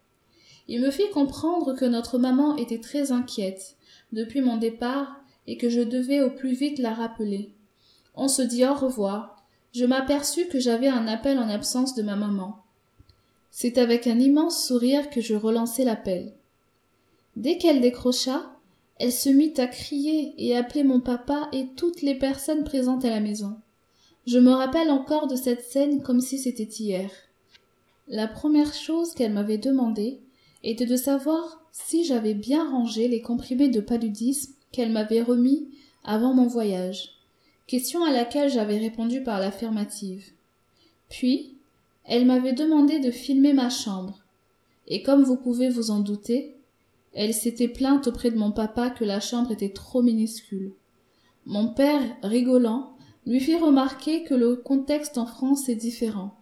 Il 0.67 0.83
me 0.83 0.91
fit 0.91 1.09
comprendre 1.13 1.75
que 1.75 1.85
notre 1.85 2.19
maman 2.19 2.57
était 2.57 2.81
très 2.81 3.13
inquiète 3.13 3.77
depuis 4.13 4.41
mon 4.41 4.57
départ 4.57 5.21
et 5.49 5.57
que 5.57 5.71
je 5.71 5.81
devais 5.81 6.21
au 6.21 6.31
plus 6.31 6.53
vite 6.53 6.79
la 6.79 6.93
rappeler. 6.93 7.55
On 8.15 8.29
se 8.29 8.43
dit 8.43 8.67
au 8.67 8.75
revoir. 8.75 9.43
Je 9.73 9.87
m'aperçus 9.87 10.47
que 10.47 10.61
j'avais 10.61 10.89
un 10.89 11.09
appel 11.09 11.39
en 11.39 11.49
absence 11.49 11.95
de 11.95 12.03
ma 12.03 12.17
maman. 12.17 12.63
C'est 13.51 13.79
avec 13.79 14.07
un 14.07 14.21
immense 14.21 14.67
sourire 14.67 15.09
que 15.09 15.23
je 15.23 15.35
relançai 15.35 15.85
l'appel. 15.85 16.35
Dès 17.37 17.57
qu'elle 17.57 17.81
décrocha, 17.81 18.53
elle 18.99 19.13
se 19.13 19.31
mit 19.31 19.55
à 19.57 19.67
crier 19.67 20.35
et 20.37 20.55
appeler 20.55 20.85
mon 20.85 21.01
papa 21.01 21.49
et 21.53 21.69
toutes 21.77 22.03
les 22.03 22.15
personnes 22.15 22.65
présentes 22.65 23.07
à 23.07 23.11
la 23.11 23.21
maison. 23.21 23.57
Je 24.27 24.39
me 24.39 24.53
rappelle 24.53 24.91
encore 24.91 25.29
de 25.29 25.37
cette 25.37 25.63
scène 25.63 26.03
comme 26.03 26.21
si 26.21 26.39
c'était 26.39 26.65
hier. 26.65 27.11
La 28.07 28.29
première 28.29 28.75
chose 28.75 29.15
qu'elle 29.15 29.33
m'avait 29.33 29.57
demandé 29.57 30.21
était 30.63 30.85
de 30.85 30.97
savoir 30.97 31.65
si 31.73 32.05
j'avais 32.05 32.35
bien 32.35 32.71
rangé 32.71 33.09
les 33.09 33.23
comprimés 33.23 33.71
de 33.71 33.81
paludisme 33.81 34.53
qu'elle 34.73 34.93
m'avait 34.93 35.23
remis 35.23 35.69
avant 36.05 36.35
mon 36.35 36.47
voyage, 36.47 37.11
question 37.67 38.05
à 38.05 38.13
laquelle 38.13 38.51
j'avais 38.51 38.79
répondu 38.79 39.23
par 39.23 39.41
l'affirmative. 39.41 40.31
Puis, 41.09 41.55
elle 42.05 42.27
m'avait 42.27 42.53
demandé 42.53 43.01
de 43.01 43.11
filmer 43.11 43.53
ma 43.53 43.71
chambre, 43.71 44.25
et 44.87 45.03
comme 45.03 45.23
vous 45.23 45.37
pouvez 45.37 45.69
vous 45.69 45.91
en 45.91 46.01
douter, 46.01 46.55
elle 47.15 47.35
s'était 47.35 47.69
plainte 47.69 48.07
auprès 48.07 48.31
de 48.31 48.39
mon 48.39 48.53
papa 48.53 48.91
que 48.91 49.05
la 49.05 49.21
chambre 49.21 49.53
était 49.53 49.73
trop 49.73 50.03
minuscule. 50.03 50.73
Mon 51.47 51.69
père, 51.69 52.03
rigolant, 52.23 52.95
lui 53.27 53.41
fit 53.41 53.57
remarquer 53.57 54.25
que 54.25 54.35
le 54.35 54.57
contexte 54.57 55.19
en 55.19 55.27
France 55.27 55.69
est 55.69 55.77
différent. 55.77 56.35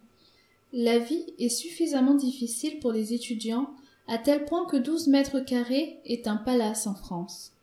La 0.72 0.98
vie 0.98 1.24
est 1.38 1.48
suffisamment 1.48 2.14
difficile 2.14 2.78
pour 2.78 2.92
les 2.92 3.12
étudiants 3.12 3.70
à 4.08 4.18
tel 4.18 4.44
point 4.44 4.66
que 4.66 4.76
12 4.76 5.08
mètres 5.08 5.40
carrés 5.40 5.98
est 6.04 6.28
un 6.28 6.36
palace 6.36 6.86
en 6.86 6.94
France. 6.94 7.55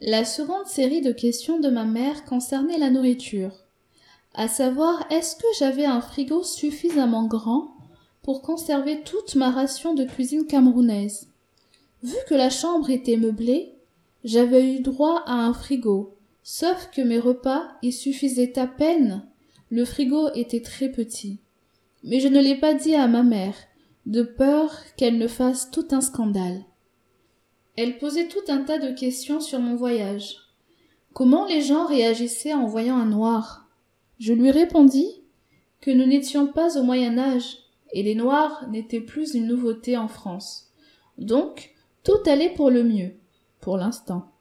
La 0.00 0.24
seconde 0.24 0.66
série 0.68 1.00
de 1.00 1.10
questions 1.10 1.58
de 1.58 1.68
ma 1.68 1.84
mère 1.84 2.24
concernait 2.24 2.78
la 2.78 2.88
nourriture, 2.88 3.50
à 4.32 4.46
savoir 4.46 5.04
est-ce 5.10 5.34
que 5.34 5.48
j'avais 5.58 5.86
un 5.86 6.00
frigo 6.00 6.44
suffisamment 6.44 7.26
grand 7.26 7.74
pour 8.22 8.40
conserver 8.40 9.00
toute 9.02 9.34
ma 9.34 9.50
ration 9.50 9.94
de 9.94 10.04
cuisine 10.04 10.46
camerounaise? 10.46 11.26
Vu 12.04 12.14
que 12.28 12.36
la 12.36 12.48
chambre 12.48 12.90
était 12.90 13.16
meublée, 13.16 13.74
j'avais 14.22 14.72
eu 14.72 14.78
droit 14.78 15.24
à 15.26 15.32
un 15.32 15.52
frigo, 15.52 16.14
sauf 16.44 16.90
que 16.94 17.02
mes 17.02 17.18
repas 17.18 17.64
y 17.82 17.90
suffisaient 17.90 18.56
à 18.56 18.68
peine. 18.68 19.26
Le 19.68 19.84
frigo 19.84 20.28
était 20.36 20.62
très 20.62 20.90
petit. 20.90 21.40
Mais 22.04 22.20
je 22.20 22.28
ne 22.28 22.40
l'ai 22.40 22.54
pas 22.54 22.74
dit 22.74 22.94
à 22.94 23.08
ma 23.08 23.24
mère, 23.24 23.56
de 24.06 24.22
peur 24.22 24.72
qu'elle 24.96 25.18
ne 25.18 25.26
fasse 25.26 25.72
tout 25.72 25.88
un 25.90 26.00
scandale. 26.00 26.62
Elle 27.80 27.98
posait 27.98 28.26
tout 28.26 28.42
un 28.48 28.62
tas 28.62 28.78
de 28.78 28.90
questions 28.90 29.38
sur 29.38 29.60
mon 29.60 29.76
voyage. 29.76 30.34
Comment 31.12 31.46
les 31.46 31.62
gens 31.62 31.86
réagissaient 31.86 32.52
en 32.52 32.66
voyant 32.66 32.96
un 32.96 33.06
noir? 33.06 33.68
Je 34.18 34.32
lui 34.32 34.50
répondis 34.50 35.22
que 35.80 35.92
nous 35.92 36.04
n'étions 36.04 36.48
pas 36.48 36.76
au 36.76 36.82
Moyen 36.82 37.16
Âge, 37.18 37.58
et 37.92 38.02
les 38.02 38.16
noirs 38.16 38.68
n'étaient 38.68 39.00
plus 39.00 39.34
une 39.34 39.46
nouveauté 39.46 39.96
en 39.96 40.08
France. 40.08 40.72
Donc, 41.18 41.72
tout 42.02 42.18
allait 42.26 42.52
pour 42.52 42.70
le 42.70 42.82
mieux, 42.82 43.12
pour 43.60 43.76
l'instant. 43.76 44.32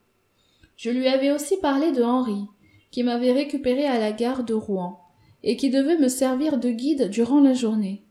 Je 0.75 0.89
lui 0.89 1.07
avais 1.07 1.31
aussi 1.31 1.57
parlé 1.57 1.91
de 1.91 2.01
Henri, 2.01 2.41
qui 2.89 3.03
m'avait 3.03 3.33
récupéré 3.33 3.85
à 3.85 3.99
la 3.99 4.13
gare 4.13 4.45
de 4.45 4.55
Rouen, 4.55 4.99
et 5.43 5.57
qui 5.57 5.69
devait 5.69 5.99
me 5.99 6.07
servir 6.07 6.57
de 6.57 6.71
guide 6.71 7.11
durant 7.11 7.39
la 7.39 7.53
journée. 7.53 8.03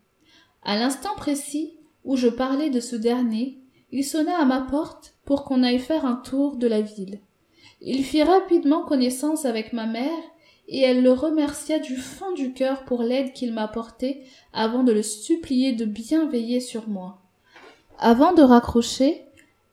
À 0.63 0.79
l'instant 0.79 1.17
précis 1.17 1.81
où 2.05 2.15
je 2.15 2.29
parlais 2.29 2.71
de 2.71 2.79
ce 2.79 2.95
dernier, 2.95 3.59
il 3.91 4.05
sonna 4.05 4.39
à 4.39 4.45
ma 4.45 4.61
porte 4.61 5.16
pour 5.27 5.45
qu'on 5.45 5.63
aille 5.63 5.79
faire 5.79 6.07
un 6.07 6.17
tour 6.17 6.57
de 6.57 6.67
la 6.67 6.81
ville. 6.81 7.21
Il 7.83 8.03
fit 8.05 8.23
rapidement 8.23 8.85
connaissance 8.85 9.45
avec 9.45 9.75
ma 9.75 9.87
mère 9.87 10.23
et 10.69 10.81
elle 10.81 11.03
le 11.03 11.13
remercia 11.13 11.79
du 11.79 11.97
fond 11.97 12.33
du 12.33 12.53
cœur 12.53 12.85
pour 12.85 13.03
l'aide 13.03 13.33
qu'il 13.33 13.53
m'apportait 13.53 14.23
avant 14.53 14.83
de 14.83 14.93
le 14.93 15.03
supplier 15.03 15.73
de 15.73 15.85
bien 15.85 16.27
veiller 16.29 16.61
sur 16.61 16.89
moi. 16.89 17.19
Avant 17.99 18.33
de 18.33 18.43
raccrocher, 18.43 19.23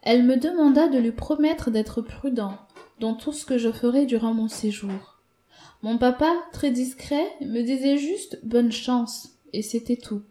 elle 0.01 0.23
me 0.23 0.37
demanda 0.37 0.87
de 0.89 0.97
lui 0.97 1.11
promettre 1.11 1.71
d'être 1.71 2.01
prudent 2.01 2.57
dans 2.99 3.13
tout 3.13 3.31
ce 3.31 3.45
que 3.45 3.57
je 3.57 3.71
ferais 3.71 4.05
durant 4.05 4.33
mon 4.33 4.47
séjour. 4.47 5.19
Mon 5.81 5.97
papa, 5.97 6.31
très 6.51 6.71
discret, 6.71 7.25
me 7.41 7.61
disait 7.61 7.97
juste 7.97 8.39
bonne 8.43 8.71
chance, 8.71 9.29
et 9.51 9.61
c'était 9.61 9.97
tout. 9.97 10.21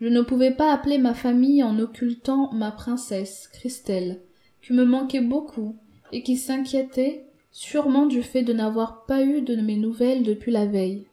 Je 0.00 0.08
ne 0.08 0.22
pouvais 0.22 0.50
pas 0.50 0.72
appeler 0.72 0.98
ma 0.98 1.14
famille 1.14 1.62
en 1.62 1.78
occultant 1.78 2.52
ma 2.52 2.70
princesse, 2.70 3.48
Christelle, 3.52 4.20
qui 4.62 4.72
me 4.72 4.84
manquait 4.84 5.20
beaucoup 5.20 5.76
et 6.12 6.22
qui 6.22 6.36
s'inquiétait 6.36 7.24
sûrement 7.52 8.06
du 8.06 8.22
fait 8.22 8.42
de 8.42 8.52
n'avoir 8.52 9.06
pas 9.06 9.22
eu 9.22 9.40
de 9.40 9.54
mes 9.56 9.76
nouvelles 9.76 10.24
depuis 10.24 10.50
la 10.50 10.66
veille. 10.66 11.06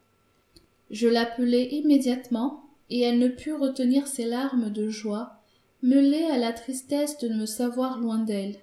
Je 0.90 1.08
l'appelai 1.08 1.70
immédiatement, 1.72 2.66
et 2.90 3.02
elle 3.02 3.20
ne 3.20 3.30
put 3.30 3.54
retenir 3.54 4.08
ses 4.08 4.26
larmes 4.26 4.70
de 4.70 4.90
joie, 4.90 5.38
mêlées 5.82 6.26
à 6.26 6.38
la 6.38 6.52
tristesse 6.52 7.18
de 7.20 7.30
me 7.30 7.46
savoir 7.46 8.00
loin 8.00 8.18
d'elle. 8.18 8.58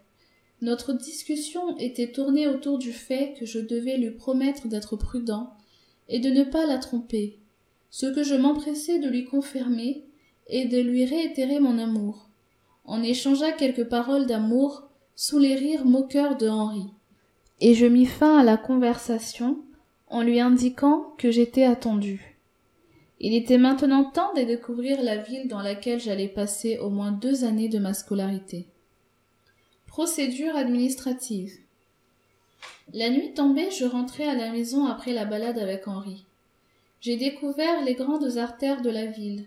Notre 0.60 0.92
discussion 0.92 1.78
était 1.78 2.10
tournée 2.10 2.48
autour 2.48 2.78
du 2.78 2.92
fait 2.92 3.34
que 3.38 3.46
je 3.46 3.60
devais 3.60 3.96
lui 3.96 4.10
promettre 4.10 4.66
d'être 4.66 4.96
prudent 4.96 5.54
et 6.08 6.18
de 6.18 6.30
ne 6.30 6.42
pas 6.42 6.66
la 6.66 6.78
tromper, 6.78 7.38
ce 7.90 8.06
que 8.06 8.24
je 8.24 8.34
m'empressai 8.34 8.98
de 8.98 9.08
lui 9.08 9.24
confirmer 9.24 10.04
et 10.48 10.66
de 10.66 10.80
lui 10.80 11.04
réitérer 11.04 11.60
mon 11.60 11.78
amour. 11.78 12.28
On 12.84 13.02
échangea 13.02 13.52
quelques 13.52 13.88
paroles 13.88 14.26
d'amour 14.26 14.84
sous 15.14 15.38
les 15.38 15.54
rires 15.54 15.84
moqueurs 15.84 16.36
de 16.36 16.48
Henri 16.48 16.86
et 17.60 17.74
je 17.74 17.86
mis 17.86 18.06
fin 18.06 18.38
à 18.38 18.44
la 18.44 18.56
conversation 18.56 19.58
en 20.08 20.22
lui 20.22 20.40
indiquant 20.40 21.12
que 21.18 21.30
j'étais 21.30 21.64
attendu. 21.64 22.36
Il 23.20 23.34
était 23.34 23.58
maintenant 23.58 24.04
temps 24.04 24.32
de 24.34 24.42
découvrir 24.42 25.02
la 25.02 25.16
ville 25.16 25.48
dans 25.48 25.60
laquelle 25.60 25.98
j'allais 25.98 26.28
passer 26.28 26.78
au 26.78 26.88
moins 26.88 27.10
deux 27.10 27.44
années 27.44 27.68
de 27.68 27.80
ma 27.80 27.94
scolarité. 27.94 28.66
Procédure 29.86 30.54
administrative. 30.56 31.52
La 32.94 33.10
nuit 33.10 33.34
tombée, 33.34 33.70
je 33.70 33.84
rentrai 33.84 34.24
à 34.24 34.34
la 34.34 34.52
maison 34.52 34.86
après 34.86 35.12
la 35.12 35.24
balade 35.24 35.58
avec 35.58 35.88
Henri. 35.88 36.24
J'ai 37.00 37.16
découvert 37.16 37.84
les 37.84 37.94
grandes 37.94 38.38
artères 38.38 38.82
de 38.82 38.90
la 38.90 39.06
ville. 39.06 39.46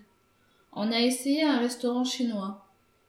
On 0.72 0.90
a 0.90 1.00
essayé 1.00 1.42
un 1.42 1.58
restaurant 1.58 2.04
chinois. 2.04 2.64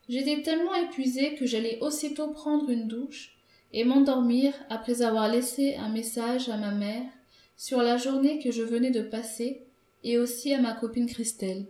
J'étais 0.09 0.41
tellement 0.41 0.75
épuisée 0.75 1.35
que 1.35 1.45
j'allais 1.45 1.79
aussitôt 1.79 2.27
prendre 2.27 2.69
une 2.69 2.87
douche 2.87 3.37
et 3.71 3.85
m'endormir 3.85 4.53
après 4.69 5.01
avoir 5.01 5.29
laissé 5.29 5.75
un 5.75 5.89
message 5.89 6.49
à 6.49 6.57
ma 6.57 6.71
mère 6.71 7.05
sur 7.55 7.81
la 7.81 7.97
journée 7.97 8.39
que 8.39 8.51
je 8.51 8.63
venais 8.63 8.91
de 8.91 9.01
passer 9.01 9.61
et 10.03 10.17
aussi 10.17 10.53
à 10.53 10.59
ma 10.59 10.73
copine 10.73 11.07
Christelle. 11.07 11.65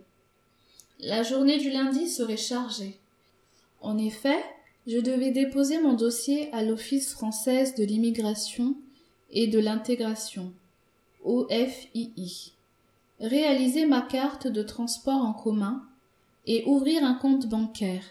La 0.98 1.22
journée 1.22 1.58
du 1.58 1.70
lundi 1.70 2.08
serait 2.08 2.36
chargée. 2.36 2.98
En 3.80 3.98
effet, 3.98 4.42
je 4.86 4.98
devais 4.98 5.30
déposer 5.30 5.80
mon 5.80 5.92
dossier 5.92 6.52
à 6.52 6.62
l'Office 6.62 7.12
française 7.12 7.74
de 7.74 7.84
l'immigration 7.84 8.74
et 9.30 9.46
de 9.46 9.58
l'intégration, 9.58 10.52
OFII, 11.24 12.53
réaliser 13.20 13.86
ma 13.86 14.02
carte 14.02 14.46
de 14.46 14.62
transport 14.62 15.22
en 15.22 15.32
commun 15.32 15.82
et 16.46 16.64
ouvrir 16.66 17.04
un 17.04 17.14
compte 17.14 17.46
bancaire. 17.46 18.04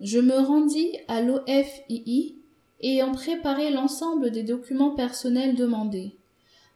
Je 0.00 0.18
me 0.18 0.38
rendis 0.38 0.96
à 1.08 1.22
l'OFII 1.22 2.36
ayant 2.80 3.12
préparé 3.12 3.70
l'ensemble 3.70 4.30
des 4.30 4.44
documents 4.44 4.94
personnels 4.94 5.56
demandés. 5.56 6.14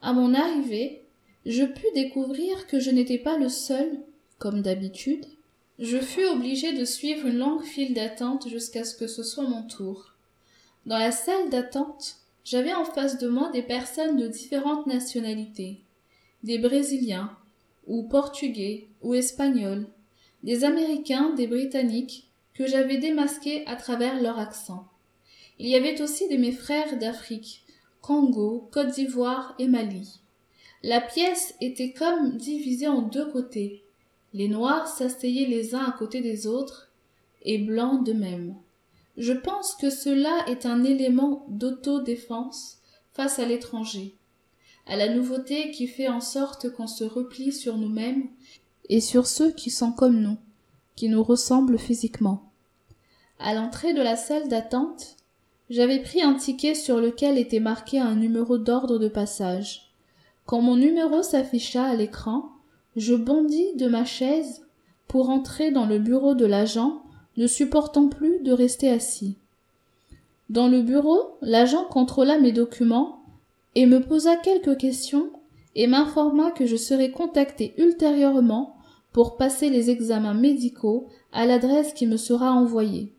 À 0.00 0.12
mon 0.12 0.34
arrivée, 0.34 1.02
je 1.46 1.64
pus 1.64 1.86
découvrir 1.94 2.66
que 2.66 2.80
je 2.80 2.90
n'étais 2.90 3.18
pas 3.18 3.38
le 3.38 3.48
seul, 3.48 4.00
comme 4.38 4.62
d'habitude. 4.62 5.24
Je 5.78 5.98
fus 5.98 6.26
obligé 6.26 6.72
de 6.72 6.84
suivre 6.84 7.26
une 7.26 7.38
longue 7.38 7.62
file 7.62 7.94
d'attente 7.94 8.48
jusqu'à 8.48 8.84
ce 8.84 8.96
que 8.96 9.06
ce 9.06 9.22
soit 9.22 9.48
mon 9.48 9.62
tour. 9.62 10.14
Dans 10.86 10.98
la 10.98 11.12
salle 11.12 11.48
d'attente, 11.50 12.16
j'avais 12.44 12.74
en 12.74 12.84
face 12.84 13.18
de 13.18 13.28
moi 13.28 13.50
des 13.50 13.62
personnes 13.62 14.16
de 14.16 14.26
différentes 14.26 14.86
nationalités, 14.86 15.80
des 16.42 16.58
Brésiliens, 16.58 17.30
ou 17.86 18.04
Portugais, 18.04 18.88
ou 19.02 19.14
Espagnols, 19.14 19.86
des 20.42 20.64
Américains, 20.64 21.30
des 21.30 21.46
Britanniques, 21.46 22.28
que 22.54 22.66
j'avais 22.66 22.98
démasqués 22.98 23.66
à 23.66 23.76
travers 23.76 24.20
leur 24.20 24.38
accent. 24.38 24.86
Il 25.58 25.68
y 25.68 25.76
avait 25.76 26.00
aussi 26.02 26.28
de 26.28 26.36
mes 26.36 26.52
frères 26.52 26.98
d'Afrique, 26.98 27.64
Congo, 28.00 28.68
Côte 28.72 28.90
d'Ivoire 28.90 29.54
et 29.58 29.68
Mali. 29.68 30.20
La 30.82 31.00
pièce 31.00 31.54
était 31.60 31.92
comme 31.92 32.36
divisée 32.36 32.88
en 32.88 33.02
deux 33.02 33.30
côtés. 33.30 33.84
Les 34.34 34.48
noirs 34.48 34.88
s'asseyaient 34.88 35.46
les 35.46 35.74
uns 35.74 35.84
à 35.84 35.92
côté 35.92 36.20
des 36.20 36.46
autres, 36.46 36.92
et 37.44 37.58
blancs 37.58 38.04
de 38.04 38.12
même. 38.12 38.56
Je 39.16 39.32
pense 39.32 39.74
que 39.74 39.90
cela 39.90 40.44
est 40.48 40.66
un 40.66 40.84
élément 40.84 41.46
d'autodéfense 41.48 42.78
face 43.12 43.38
à 43.38 43.44
l'étranger, 43.44 44.14
à 44.86 44.96
la 44.96 45.08
nouveauté 45.08 45.70
qui 45.70 45.86
fait 45.86 46.08
en 46.08 46.20
sorte 46.20 46.70
qu'on 46.72 46.86
se 46.86 47.04
replie 47.04 47.52
sur 47.52 47.76
nous-mêmes 47.76 48.28
et 48.88 49.00
sur 49.00 49.26
ceux 49.26 49.52
qui 49.52 49.70
sont 49.70 49.92
comme 49.92 50.20
nous, 50.20 50.36
qui 50.96 51.08
nous 51.08 51.22
ressemblent 51.22 51.78
physiquement. 51.78 52.50
À 53.38 53.54
l'entrée 53.54 53.94
de 53.94 54.02
la 54.02 54.16
salle 54.16 54.48
d'attente, 54.48 55.16
j'avais 55.70 56.00
pris 56.00 56.22
un 56.22 56.34
ticket 56.34 56.74
sur 56.74 56.98
lequel 56.98 57.38
était 57.38 57.60
marqué 57.60 57.98
un 57.98 58.14
numéro 58.14 58.58
d'ordre 58.58 58.98
de 58.98 59.08
passage. 59.08 59.92
Quand 60.46 60.60
mon 60.60 60.76
numéro 60.76 61.22
s'afficha 61.22 61.84
à 61.84 61.94
l'écran, 61.94 62.50
je 62.96 63.14
bondis 63.14 63.74
de 63.76 63.88
ma 63.88 64.04
chaise 64.04 64.66
pour 65.08 65.30
entrer 65.30 65.70
dans 65.70 65.86
le 65.86 65.98
bureau 65.98 66.34
de 66.34 66.44
l'agent, 66.44 67.02
ne 67.36 67.46
supportant 67.46 68.08
plus 68.08 68.40
de 68.40 68.52
rester 68.52 68.90
assis. 68.90 69.36
Dans 70.50 70.68
le 70.68 70.82
bureau, 70.82 71.38
l'agent 71.40 71.84
contrôla 71.84 72.38
mes 72.38 72.52
documents 72.52 73.21
et 73.74 73.86
me 73.86 74.00
posa 74.00 74.36
quelques 74.36 74.76
questions 74.76 75.30
et 75.74 75.86
m'informa 75.86 76.50
que 76.50 76.66
je 76.66 76.76
serais 76.76 77.10
contacté 77.10 77.74
ultérieurement 77.78 78.76
pour 79.12 79.36
passer 79.36 79.70
les 79.70 79.90
examens 79.90 80.34
médicaux 80.34 81.08
à 81.32 81.46
l'adresse 81.46 81.92
qui 81.92 82.06
me 82.06 82.16
sera 82.16 82.52
envoyée. 82.52 83.14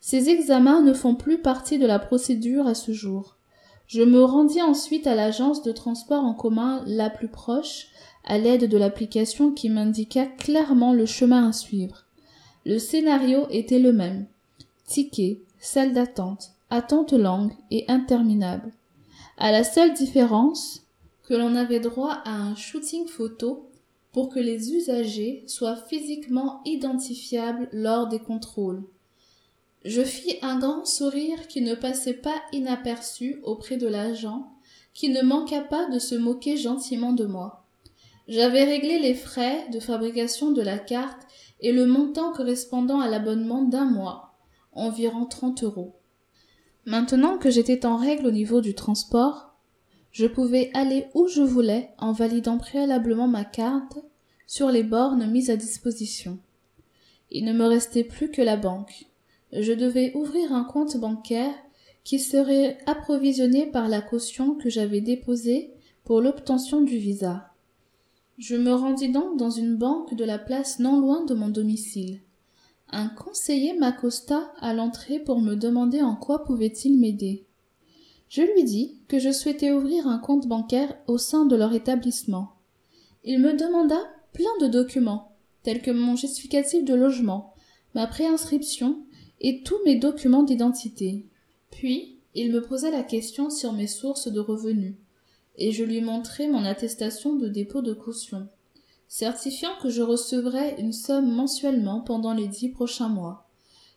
Ces 0.00 0.28
examens 0.28 0.82
ne 0.82 0.92
font 0.92 1.14
plus 1.14 1.38
partie 1.38 1.78
de 1.78 1.86
la 1.86 1.98
procédure 1.98 2.66
à 2.66 2.74
ce 2.74 2.92
jour. 2.92 3.36
Je 3.86 4.02
me 4.02 4.22
rendis 4.24 4.62
ensuite 4.62 5.06
à 5.06 5.14
l'agence 5.14 5.62
de 5.62 5.72
transport 5.72 6.24
en 6.24 6.34
commun 6.34 6.82
la 6.86 7.10
plus 7.10 7.28
proche, 7.28 7.88
à 8.24 8.38
l'aide 8.38 8.68
de 8.68 8.76
l'application 8.76 9.52
qui 9.52 9.70
m'indiqua 9.70 10.26
clairement 10.26 10.92
le 10.92 11.06
chemin 11.06 11.48
à 11.48 11.52
suivre. 11.52 12.04
Le 12.64 12.78
scénario 12.78 13.46
était 13.50 13.78
le 13.78 13.92
même. 13.92 14.26
Ticket, 14.86 15.40
salle 15.60 15.92
d'attente, 15.92 16.50
attente 16.70 17.12
longue 17.12 17.52
et 17.70 17.84
interminable. 17.88 18.72
À 19.38 19.52
la 19.52 19.64
seule 19.64 19.92
différence 19.92 20.86
que 21.24 21.34
l'on 21.34 21.56
avait 21.56 21.80
droit 21.80 22.22
à 22.24 22.30
un 22.30 22.54
shooting 22.54 23.06
photo 23.06 23.68
pour 24.12 24.30
que 24.30 24.38
les 24.38 24.72
usagers 24.72 25.44
soient 25.46 25.76
physiquement 25.76 26.62
identifiables 26.64 27.68
lors 27.70 28.06
des 28.06 28.18
contrôles. 28.18 28.82
Je 29.84 30.02
fis 30.02 30.38
un 30.40 30.58
grand 30.58 30.86
sourire 30.86 31.48
qui 31.48 31.60
ne 31.60 31.74
passait 31.74 32.14
pas 32.14 32.40
inaperçu 32.52 33.40
auprès 33.42 33.76
de 33.76 33.86
l'agent, 33.86 34.50
qui 34.94 35.10
ne 35.10 35.20
manqua 35.20 35.60
pas 35.60 35.86
de 35.90 35.98
se 35.98 36.14
moquer 36.14 36.56
gentiment 36.56 37.12
de 37.12 37.26
moi. 37.26 37.66
J'avais 38.28 38.64
réglé 38.64 38.98
les 38.98 39.14
frais 39.14 39.68
de 39.70 39.80
fabrication 39.80 40.50
de 40.50 40.62
la 40.62 40.78
carte 40.78 41.26
et 41.60 41.72
le 41.72 41.84
montant 41.84 42.32
correspondant 42.32 43.00
à 43.00 43.08
l'abonnement 43.08 43.62
d'un 43.62 43.84
mois, 43.84 44.34
environ 44.72 45.26
trente 45.26 45.62
euros. 45.62 45.95
Maintenant 46.86 47.36
que 47.36 47.50
j'étais 47.50 47.84
en 47.84 47.96
règle 47.96 48.28
au 48.28 48.30
niveau 48.30 48.60
du 48.60 48.74
transport, 48.74 49.56
je 50.12 50.26
pouvais 50.26 50.70
aller 50.72 51.06
où 51.14 51.26
je 51.26 51.42
voulais 51.42 51.90
en 51.98 52.12
validant 52.12 52.58
préalablement 52.58 53.26
ma 53.26 53.44
carte 53.44 53.98
sur 54.46 54.70
les 54.70 54.84
bornes 54.84 55.28
mises 55.28 55.50
à 55.50 55.56
disposition. 55.56 56.38
Il 57.32 57.44
ne 57.44 57.52
me 57.52 57.66
restait 57.66 58.04
plus 58.04 58.30
que 58.30 58.40
la 58.40 58.56
banque. 58.56 59.06
Je 59.52 59.72
devais 59.72 60.12
ouvrir 60.14 60.52
un 60.52 60.62
compte 60.62 60.96
bancaire 60.96 61.52
qui 62.04 62.20
serait 62.20 62.78
approvisionné 62.86 63.66
par 63.66 63.88
la 63.88 64.00
caution 64.00 64.54
que 64.54 64.70
j'avais 64.70 65.00
déposée 65.00 65.72
pour 66.04 66.20
l'obtention 66.20 66.82
du 66.82 66.98
visa. 66.98 67.52
Je 68.38 68.54
me 68.54 68.72
rendis 68.72 69.08
donc 69.08 69.36
dans 69.36 69.50
une 69.50 69.74
banque 69.74 70.14
de 70.14 70.24
la 70.24 70.38
place 70.38 70.78
non 70.78 71.00
loin 71.00 71.24
de 71.24 71.34
mon 71.34 71.48
domicile. 71.48 72.20
Un 72.90 73.08
conseiller 73.08 73.74
m'accosta 73.74 74.52
à 74.60 74.72
l'entrée 74.72 75.18
pour 75.18 75.40
me 75.40 75.54
demander 75.54 76.02
en 76.02 76.16
quoi 76.16 76.44
pouvait-il 76.44 76.98
m'aider. 76.98 77.46
Je 78.28 78.42
lui 78.42 78.64
dis 78.64 79.00
que 79.08 79.18
je 79.18 79.32
souhaitais 79.32 79.72
ouvrir 79.72 80.06
un 80.06 80.18
compte 80.18 80.46
bancaire 80.46 80.96
au 81.06 81.18
sein 81.18 81.46
de 81.46 81.56
leur 81.56 81.72
établissement. 81.74 82.56
Il 83.24 83.40
me 83.40 83.54
demanda 83.54 83.98
plein 84.32 84.56
de 84.60 84.66
documents, 84.66 85.36
tels 85.62 85.82
que 85.82 85.90
mon 85.90 86.16
justificatif 86.16 86.84
de 86.84 86.94
logement, 86.94 87.54
ma 87.94 88.06
préinscription 88.06 88.98
et 89.40 89.62
tous 89.62 89.78
mes 89.84 89.96
documents 89.96 90.42
d'identité. 90.42 91.26
Puis, 91.70 92.18
il 92.34 92.52
me 92.52 92.62
posa 92.62 92.90
la 92.90 93.02
question 93.02 93.50
sur 93.50 93.72
mes 93.72 93.86
sources 93.86 94.28
de 94.28 94.40
revenus 94.40 94.96
et 95.58 95.72
je 95.72 95.84
lui 95.84 96.00
montrai 96.00 96.48
mon 96.48 96.64
attestation 96.64 97.36
de 97.36 97.48
dépôt 97.48 97.82
de 97.82 97.92
caution, 97.92 98.48
certifiant 99.08 99.72
que 99.82 99.88
je 99.88 100.02
recevrais 100.02 100.76
une 100.78 100.92
somme 100.92 101.30
mensuellement 101.32 102.00
pendant 102.00 102.32
les 102.32 102.48
dix 102.48 102.68
prochains 102.68 103.08
mois. 103.08 103.48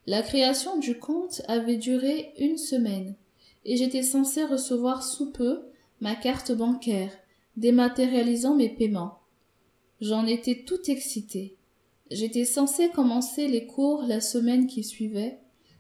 La 0.07 0.21
création 0.21 0.77
du 0.77 0.97
compte 0.97 1.41
avait 1.47 1.77
duré 1.77 2.33
une 2.39 2.57
semaine, 2.57 3.15
et 3.65 3.77
j'étais 3.77 4.03
censé 4.03 4.43
recevoir 4.43 5.03
sous 5.03 5.31
peu 5.31 5.61
ma 6.01 6.15
carte 6.15 6.51
bancaire, 6.51 7.11
dématérialisant 7.57 8.55
mes 8.55 8.69
paiements. 8.69 9.19
J'en 10.01 10.25
étais 10.25 10.63
tout 10.65 10.89
excité. 10.89 11.57
J'étais 12.09 12.45
censé 12.45 12.89
commencer 12.89 13.47
les 13.47 13.67
cours 13.67 14.03
la 14.03 14.21
semaine 14.21 14.65
qui 14.65 14.83
suivait, 14.83 15.39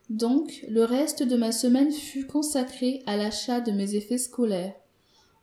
donc 0.09 0.65
le 0.67 0.83
reste 0.83 1.23
de 1.23 1.35
ma 1.35 1.51
semaine 1.51 1.91
fut 1.91 2.25
consacré 2.25 3.01
à 3.05 3.15
l'achat 3.15 3.61
de 3.61 3.71
mes 3.71 3.95
effets 3.95 4.17
scolaires 4.17 4.75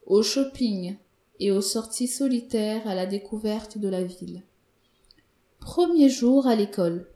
au 0.07 0.23
shopping 0.23 0.97
et 1.41 1.51
aux 1.51 1.61
sorties 1.61 2.09
solitaires 2.09 2.87
à 2.87 2.95
la 2.95 3.07
découverte 3.07 3.79
de 3.79 3.89
la 3.89 4.03
ville. 4.03 4.43
Premier 5.61 6.09
jour 6.09 6.47
à 6.47 6.55
l'école. 6.55 7.09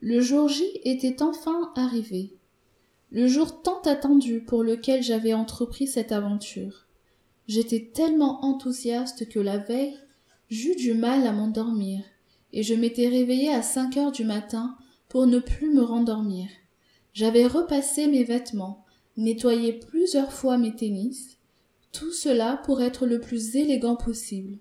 Le 0.00 0.20
jour 0.20 0.48
J 0.48 0.64
était 0.84 1.22
enfin 1.22 1.72
arrivé. 1.74 2.36
Le 3.10 3.26
jour 3.26 3.62
tant 3.62 3.80
attendu 3.82 4.40
pour 4.40 4.62
lequel 4.62 5.02
j'avais 5.02 5.34
entrepris 5.34 5.86
cette 5.86 6.12
aventure. 6.12 6.86
J'étais 7.48 7.90
tellement 7.94 8.44
enthousiaste 8.44 9.28
que 9.28 9.40
la 9.40 9.58
veille, 9.58 9.96
j'eus 10.48 10.76
du 10.76 10.94
mal 10.94 11.26
à 11.26 11.32
m'endormir, 11.32 12.02
et 12.52 12.62
je 12.62 12.74
m'étais 12.74 13.08
réveillée 13.08 13.52
à 13.52 13.62
cinq 13.62 13.96
heures 13.96 14.12
du 14.12 14.24
matin 14.24 14.76
pour 15.08 15.26
ne 15.26 15.38
plus 15.38 15.72
me 15.72 15.82
rendormir. 15.82 16.48
J'avais 17.12 17.46
repassé 17.46 18.08
mes 18.08 18.24
vêtements, 18.24 18.84
nettoyé 19.16 19.72
plusieurs 19.72 20.32
fois 20.32 20.58
mes 20.58 20.74
tennis, 20.74 21.35
tout 21.98 22.12
cela 22.12 22.60
pour 22.64 22.82
être 22.82 23.06
le 23.06 23.20
plus 23.20 23.56
élégant 23.56 23.96
possible. 23.96 24.58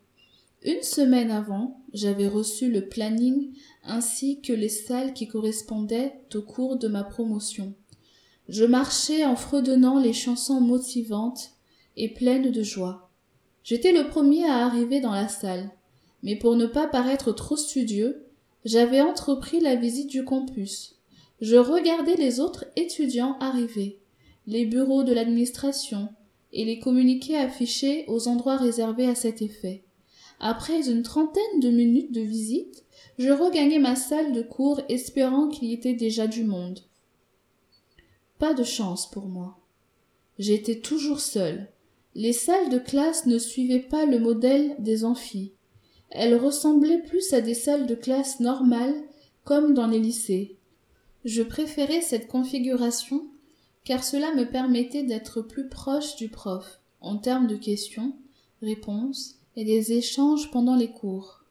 Une 0.63 0.81
semaine 0.83 1.31
avant, 1.31 1.81
j'avais 1.93 2.27
reçu 2.27 2.71
le 2.71 2.87
planning 2.87 3.51
ainsi 3.83 4.39
que 4.41 4.53
les 4.53 4.69
salles 4.69 5.13
qui 5.13 5.27
correspondaient 5.27 6.13
au 6.33 6.41
cours 6.41 6.77
de 6.77 6.87
ma 6.87 7.03
promotion. 7.03 7.73
Je 8.47 8.63
marchais 8.63 9.25
en 9.25 9.35
fredonnant 9.35 9.99
les 9.99 10.13
chansons 10.13 10.61
motivantes 10.61 11.51
et 11.97 12.13
pleines 12.13 12.51
de 12.51 12.63
joie. 12.63 13.11
J'étais 13.63 13.91
le 13.91 14.07
premier 14.07 14.45
à 14.45 14.65
arriver 14.65 15.01
dans 15.01 15.13
la 15.13 15.27
salle, 15.27 15.71
mais 16.23 16.37
pour 16.37 16.55
ne 16.55 16.67
pas 16.67 16.87
paraître 16.87 17.33
trop 17.33 17.57
studieux, 17.57 18.25
j'avais 18.63 19.01
entrepris 19.01 19.59
la 19.59 19.75
visite 19.75 20.09
du 20.09 20.23
campus. 20.23 20.95
Je 21.41 21.57
regardais 21.57 22.15
les 22.15 22.39
autres 22.39 22.65
étudiants 22.77 23.37
arriver, 23.39 23.99
les 24.47 24.65
bureaux 24.65 25.03
de 25.03 25.13
l'administration, 25.13 26.09
et 26.55 26.65
les 26.65 26.79
communiqués 26.79 27.37
affichés 27.37 28.05
aux 28.07 28.27
endroits 28.27 28.57
réservés 28.57 29.07
à 29.07 29.13
cet 29.13 29.41
effet. 29.41 29.83
Après 30.39 30.89
une 30.89 31.03
trentaine 31.03 31.59
de 31.61 31.69
minutes 31.69 32.11
de 32.11 32.21
visite, 32.21 32.83
je 33.19 33.29
regagnai 33.29 33.77
ma 33.77 33.95
salle 33.95 34.33
de 34.33 34.41
cours 34.41 34.81
espérant 34.89 35.47
qu'il 35.47 35.69
y 35.69 35.73
était 35.73 35.93
déjà 35.93 36.27
du 36.27 36.43
monde. 36.43 36.79
Pas 38.39 38.53
de 38.53 38.63
chance 38.63 39.09
pour 39.09 39.27
moi. 39.27 39.59
J'étais 40.39 40.79
toujours 40.79 41.19
seule. 41.19 41.69
Les 42.15 42.33
salles 42.33 42.69
de 42.69 42.79
classe 42.79 43.25
ne 43.25 43.37
suivaient 43.37 43.79
pas 43.79 44.05
le 44.05 44.19
modèle 44.19 44.75
des 44.79 45.05
amphis. 45.05 45.53
Elles 46.09 46.35
ressemblaient 46.35 47.03
plus 47.03 47.33
à 47.33 47.41
des 47.41 47.53
salles 47.53 47.87
de 47.87 47.95
classe 47.95 48.39
normales, 48.39 48.95
comme 49.43 49.73
dans 49.73 49.87
les 49.87 49.99
lycées. 49.99 50.57
Je 51.25 51.43
préférais 51.43 52.01
cette 52.01 52.27
configuration 52.27 53.25
car 53.85 54.03
cela 54.03 54.33
me 54.33 54.49
permettait 54.49 55.03
d'être 55.03 55.41
plus 55.41 55.69
proche 55.69 56.15
du 56.17 56.27
prof 56.27 56.81
en 56.99 57.17
termes 57.17 57.47
de 57.47 57.55
questions, 57.55 58.15
réponses 58.61 59.35
et 59.55 59.63
des 59.63 59.93
échanges 59.93 60.51
pendant 60.51 60.75
les 60.75 60.91
cours. 60.91 61.45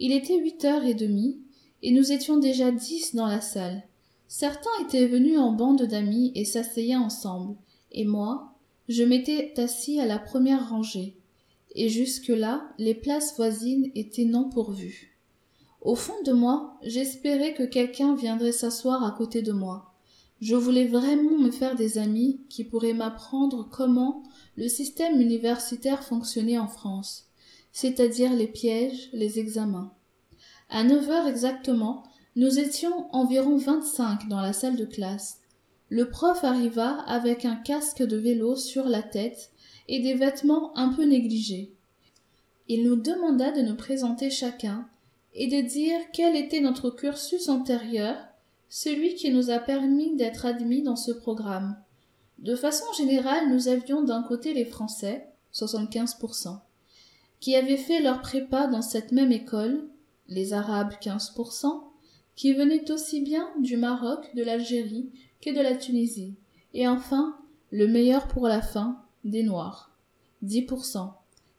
Il 0.00 0.12
était 0.12 0.38
huit 0.38 0.64
heures 0.64 0.84
et 0.84 0.94
demie, 0.94 1.40
et 1.82 1.92
nous 1.92 2.12
étions 2.12 2.36
déjà 2.36 2.72
dix 2.72 3.14
dans 3.14 3.26
la 3.26 3.40
salle. 3.40 3.84
Certains 4.26 4.70
étaient 4.82 5.06
venus 5.06 5.38
en 5.38 5.52
bande 5.52 5.84
d'amis 5.84 6.32
et 6.34 6.44
s'asseyaient 6.44 6.96
ensemble, 6.96 7.56
et 7.92 8.04
moi, 8.04 8.54
je 8.88 9.04
m'étais 9.04 9.54
assis 9.58 10.00
à 10.00 10.06
la 10.06 10.18
première 10.18 10.68
rangée, 10.68 11.16
et 11.74 11.88
jusque-là, 11.88 12.68
les 12.78 12.94
places 12.94 13.36
voisines 13.36 13.90
étaient 13.94 14.24
non 14.24 14.50
pourvues. 14.50 15.16
Au 15.80 15.94
fond 15.94 16.20
de 16.24 16.32
moi, 16.32 16.76
j'espérais 16.82 17.54
que 17.54 17.62
quelqu'un 17.62 18.16
viendrait 18.16 18.52
s'asseoir 18.52 19.04
à 19.04 19.12
côté 19.12 19.42
de 19.42 19.52
moi. 19.52 19.94
Je 20.40 20.54
voulais 20.54 20.86
vraiment 20.86 21.36
me 21.36 21.50
faire 21.50 21.74
des 21.74 21.98
amis 21.98 22.40
qui 22.48 22.62
pourraient 22.62 22.92
m'apprendre 22.92 23.68
comment 23.70 24.22
le 24.56 24.68
système 24.68 25.20
universitaire 25.20 26.04
fonctionnait 26.04 26.58
en 26.58 26.68
France, 26.68 27.26
c'est-à-dire 27.72 28.32
les 28.32 28.46
pièges, 28.46 29.10
les 29.12 29.40
examens. 29.40 29.92
À 30.68 30.84
neuf 30.84 31.08
heures 31.08 31.26
exactement, 31.26 32.04
nous 32.36 32.60
étions 32.60 33.12
environ 33.12 33.56
vingt-cinq 33.56 34.28
dans 34.28 34.40
la 34.40 34.52
salle 34.52 34.76
de 34.76 34.84
classe. 34.84 35.38
Le 35.88 36.08
prof 36.08 36.44
arriva 36.44 37.00
avec 37.06 37.44
un 37.44 37.56
casque 37.56 38.02
de 38.02 38.16
vélo 38.16 38.54
sur 38.54 38.84
la 38.84 39.02
tête 39.02 39.50
et 39.88 40.00
des 40.00 40.14
vêtements 40.14 40.76
un 40.76 40.90
peu 40.92 41.04
négligés. 41.04 41.74
Il 42.68 42.84
nous 42.84 42.96
demanda 42.96 43.50
de 43.50 43.62
nous 43.62 43.74
présenter 43.74 44.30
chacun 44.30 44.86
et 45.34 45.48
de 45.48 45.66
dire 45.66 45.98
quel 46.12 46.36
était 46.36 46.60
notre 46.60 46.90
cursus 46.90 47.48
antérieur 47.48 48.16
celui 48.68 49.14
qui 49.14 49.30
nous 49.30 49.50
a 49.50 49.58
permis 49.58 50.14
d'être 50.16 50.46
admis 50.46 50.82
dans 50.82 50.96
ce 50.96 51.12
programme. 51.12 51.76
De 52.38 52.54
façon 52.54 52.84
générale, 52.96 53.50
nous 53.50 53.68
avions 53.68 54.02
d'un 54.02 54.22
côté 54.22 54.54
les 54.54 54.64
Français, 54.64 55.28
75%, 55.52 56.60
qui 57.40 57.56
avaient 57.56 57.76
fait 57.76 58.00
leur 58.00 58.20
prépa 58.20 58.66
dans 58.66 58.82
cette 58.82 59.12
même 59.12 59.32
école, 59.32 59.88
les 60.28 60.52
Arabes 60.52 60.94
15%, 61.00 61.82
qui 62.36 62.52
venaient 62.52 62.90
aussi 62.92 63.20
bien 63.22 63.48
du 63.58 63.76
Maroc, 63.76 64.30
de 64.36 64.44
l'Algérie 64.44 65.10
que 65.40 65.50
de 65.50 65.60
la 65.60 65.74
Tunisie, 65.74 66.34
et 66.74 66.86
enfin, 66.86 67.36
le 67.70 67.88
meilleur 67.88 68.28
pour 68.28 68.46
la 68.46 68.62
fin, 68.62 69.02
des 69.24 69.42
Noirs, 69.42 69.90
10%, 70.44 71.12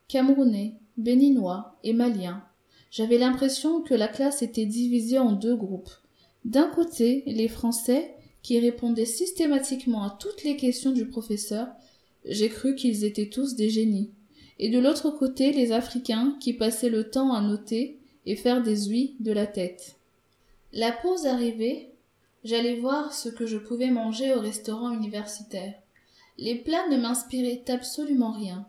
Camerounais, 0.08 0.76
Béninois 0.98 1.78
et 1.84 1.94
Maliens. 1.94 2.44
J'avais 2.92 3.18
l'impression 3.18 3.82
que 3.82 3.94
la 3.94 4.08
classe 4.08 4.42
était 4.42 4.66
divisée 4.66 5.20
en 5.20 5.34
deux 5.34 5.56
groupes, 5.56 5.90
d'un 6.46 6.68
côté, 6.70 7.24
les 7.26 7.48
Français, 7.48 8.16
qui 8.42 8.60
répondaient 8.60 9.06
systématiquement 9.06 10.04
à 10.04 10.18
toutes 10.20 10.44
les 10.44 10.56
questions 10.56 10.92
du 10.92 11.06
professeur, 11.06 11.68
j'ai 12.26 12.50
cru 12.50 12.76
qu'ils 12.76 13.04
étaient 13.04 13.30
tous 13.30 13.56
des 13.56 13.70
génies. 13.70 14.12
Et 14.58 14.70
de 14.70 14.80
l'autre 14.80 15.12
côté, 15.12 15.52
les 15.52 15.72
Africains, 15.72 16.38
qui 16.40 16.54
passaient 16.54 16.90
le 16.90 17.10
temps 17.10 17.34
à 17.34 17.42
noter 17.42 18.00
et 18.26 18.36
faire 18.36 18.62
des 18.62 18.90
ouïes 18.90 19.16
de 19.20 19.32
la 19.32 19.48
tête. 19.48 19.96
La 20.74 20.92
pause 20.92 21.26
arrivée, 21.26 21.92
j'allais 22.44 22.76
voir 22.76 23.14
ce 23.14 23.30
que 23.30 23.46
je 23.46 23.58
pouvais 23.58 23.90
manger 23.90 24.34
au 24.34 24.40
restaurant 24.40 24.92
universitaire. 24.92 25.74
Les 26.38 26.56
plats 26.56 26.88
ne 26.90 26.98
m'inspiraient 26.98 27.64
absolument 27.68 28.32
rien. 28.32 28.66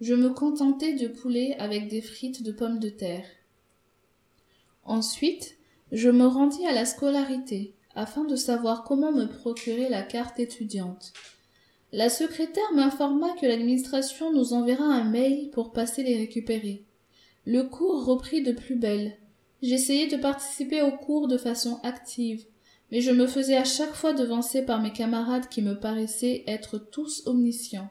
je 0.00 0.14
me 0.14 0.30
contentais 0.30 0.94
de 0.94 1.08
poulet 1.08 1.54
avec 1.58 1.88
des 1.88 2.02
frites 2.02 2.42
de 2.42 2.52
pommes 2.52 2.78
de 2.78 2.90
terre. 2.90 3.24
Ensuite, 4.84 5.56
je 5.92 6.10
me 6.10 6.26
rendis 6.26 6.66
à 6.66 6.72
la 6.72 6.84
scolarité 6.84 7.74
afin 7.94 8.24
de 8.24 8.36
savoir 8.36 8.84
comment 8.84 9.12
me 9.12 9.26
procurer 9.26 9.88
la 9.88 10.02
carte 10.02 10.38
étudiante. 10.38 11.12
La 11.92 12.10
secrétaire 12.10 12.72
m'informa 12.74 13.28
que 13.40 13.46
l'administration 13.46 14.32
nous 14.32 14.52
enverra 14.52 14.84
un 14.84 15.04
mail 15.04 15.50
pour 15.50 15.72
passer 15.72 16.02
les 16.02 16.16
récupérer. 16.16 16.84
Le 17.46 17.62
cours 17.62 18.04
reprit 18.04 18.42
de 18.42 18.52
plus 18.52 18.76
belle. 18.76 19.16
J'essayais 19.62 20.08
de 20.08 20.16
participer 20.16 20.82
au 20.82 20.90
cours 20.90 21.28
de 21.28 21.38
façon 21.38 21.80
active, 21.84 22.44
mais 22.90 23.00
je 23.00 23.12
me 23.12 23.26
faisais 23.26 23.56
à 23.56 23.64
chaque 23.64 23.94
fois 23.94 24.12
devancer 24.12 24.62
par 24.62 24.82
mes 24.82 24.92
camarades 24.92 25.48
qui 25.48 25.62
me 25.62 25.78
paraissaient 25.78 26.44
être 26.46 26.76
tous 26.78 27.22
omniscients. 27.26 27.90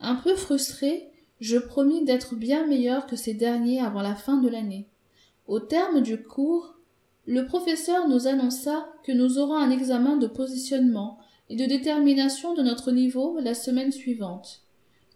Un 0.00 0.16
peu 0.16 0.34
frustré, 0.34 1.10
je 1.40 1.58
promis 1.58 2.04
d'être 2.04 2.34
bien 2.34 2.66
meilleur 2.66 3.06
que 3.06 3.16
ces 3.16 3.34
derniers 3.34 3.80
avant 3.80 4.02
la 4.02 4.16
fin 4.16 4.38
de 4.38 4.48
l'année. 4.48 4.88
Au 5.46 5.60
terme 5.60 6.00
du 6.00 6.22
cours, 6.22 6.74
le 7.26 7.46
professeur 7.46 8.08
nous 8.08 8.26
annonça 8.26 8.88
que 9.04 9.12
nous 9.12 9.38
aurons 9.38 9.56
un 9.56 9.70
examen 9.70 10.16
de 10.16 10.26
positionnement 10.26 11.18
et 11.48 11.56
de 11.56 11.66
détermination 11.66 12.54
de 12.54 12.62
notre 12.62 12.90
niveau 12.90 13.38
la 13.40 13.54
semaine 13.54 13.92
suivante. 13.92 14.62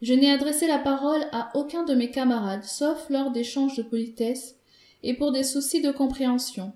Je 0.02 0.14
n'ai 0.14 0.30
adressé 0.30 0.66
la 0.66 0.78
parole 0.78 1.24
à 1.32 1.50
aucun 1.54 1.84
de 1.84 1.94
mes 1.94 2.10
camarades, 2.10 2.64
sauf 2.64 3.08
lors 3.08 3.30
d'échanges 3.30 3.76
de 3.76 3.82
politesse 3.82 4.56
et 5.02 5.14
pour 5.14 5.32
des 5.32 5.42
soucis 5.42 5.80
de 5.80 5.90
compréhension. 5.90 6.72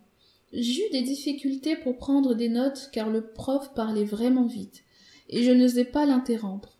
J'eus 0.52 0.90
des 0.90 1.02
difficultés 1.02 1.76
pour 1.76 1.96
prendre 1.96 2.34
des 2.34 2.48
notes 2.48 2.90
car 2.92 3.08
le 3.08 3.26
prof 3.26 3.72
parlait 3.74 4.04
vraiment 4.04 4.46
vite, 4.46 4.82
et 5.28 5.44
je 5.44 5.52
n'osais 5.52 5.84
pas 5.84 6.06
l'interrompre. 6.06 6.78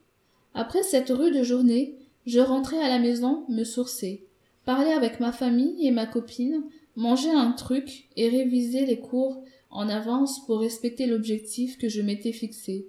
Après 0.55 0.83
cette 0.83 1.11
rude 1.11 1.43
journée, 1.45 1.99
je 2.27 2.41
rentrai 2.41 2.79
à 2.79 2.89
la 2.89 2.99
maison 2.99 3.45
me 3.49 3.63
sourcer, 3.63 4.27
parler 4.65 4.91
avec 4.91 5.21
ma 5.21 5.33
famille 5.33 5.87
et 5.87 5.91
ma 5.93 6.07
copine, 6.07 6.65
manger 6.97 7.31
un 7.31 7.53
truc 7.53 8.09
et 8.17 8.29
réviser 8.29 8.87
les 8.87 9.01
cours 9.01 9.43
en 9.71 9.89
avance 9.89 10.45
pour 10.47 10.61
respecter 10.61 11.07
l'objectif 11.07 11.79
que 11.79 11.89
je 11.89 12.03
m'étais 12.03 12.33
fixé, 12.33 12.89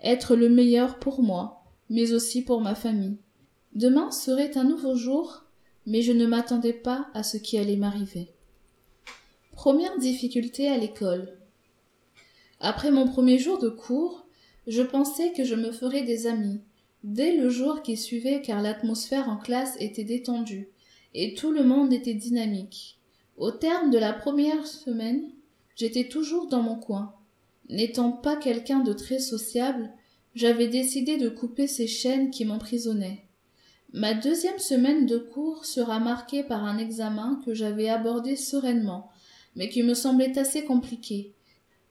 être 0.00 0.36
le 0.36 0.48
meilleur 0.48 0.98
pour 0.98 1.22
moi, 1.22 1.64
mais 1.90 2.12
aussi 2.12 2.42
pour 2.42 2.60
ma 2.60 2.74
famille. 2.74 3.16
Demain 3.74 4.10
serait 4.10 4.56
un 4.56 4.64
nouveau 4.64 4.94
jour, 4.94 5.44
mais 5.86 6.02
je 6.02 6.12
ne 6.12 6.26
m'attendais 6.26 6.72
pas 6.72 7.08
à 7.14 7.22
ce 7.22 7.36
qui 7.36 7.58
allait 7.58 7.76
m'arriver. 7.76 8.28
Première 9.52 9.98
difficulté 9.98 10.68
à 10.68 10.76
l'école. 10.76 11.36
Après 12.60 12.90
mon 12.90 13.06
premier 13.06 13.38
jour 13.38 13.58
de 13.58 13.68
cours, 13.68 14.26
je 14.66 14.82
pensais 14.82 15.32
que 15.32 15.44
je 15.44 15.54
me 15.54 15.72
ferais 15.72 16.02
des 16.02 16.26
amis, 16.26 16.60
dès 17.04 17.36
le 17.36 17.48
jour 17.48 17.82
qui 17.82 17.96
suivait 17.96 18.42
car 18.42 18.60
l'atmosphère 18.60 19.28
en 19.28 19.36
classe 19.36 19.76
était 19.80 20.04
détendue, 20.04 20.68
et 21.14 21.34
tout 21.34 21.52
le 21.52 21.64
monde 21.64 21.92
était 21.92 22.14
dynamique. 22.14 22.97
Au 23.38 23.52
terme 23.52 23.90
de 23.90 23.98
la 23.98 24.12
première 24.12 24.66
semaine, 24.66 25.22
j'étais 25.76 26.08
toujours 26.08 26.48
dans 26.48 26.60
mon 26.60 26.74
coin. 26.74 27.14
N'étant 27.68 28.10
pas 28.10 28.34
quelqu'un 28.34 28.80
de 28.80 28.92
très 28.92 29.20
sociable, 29.20 29.90
j'avais 30.34 30.66
décidé 30.66 31.18
de 31.18 31.28
couper 31.28 31.68
ces 31.68 31.86
chaînes 31.86 32.30
qui 32.30 32.44
m'emprisonnaient. 32.44 33.28
Ma 33.92 34.12
deuxième 34.12 34.58
semaine 34.58 35.06
de 35.06 35.18
cours 35.18 35.64
sera 35.66 36.00
marquée 36.00 36.42
par 36.42 36.64
un 36.64 36.78
examen 36.78 37.40
que 37.46 37.54
j'avais 37.54 37.88
abordé 37.88 38.34
sereinement, 38.34 39.08
mais 39.54 39.68
qui 39.68 39.84
me 39.84 39.94
semblait 39.94 40.36
assez 40.36 40.64
compliqué, 40.64 41.32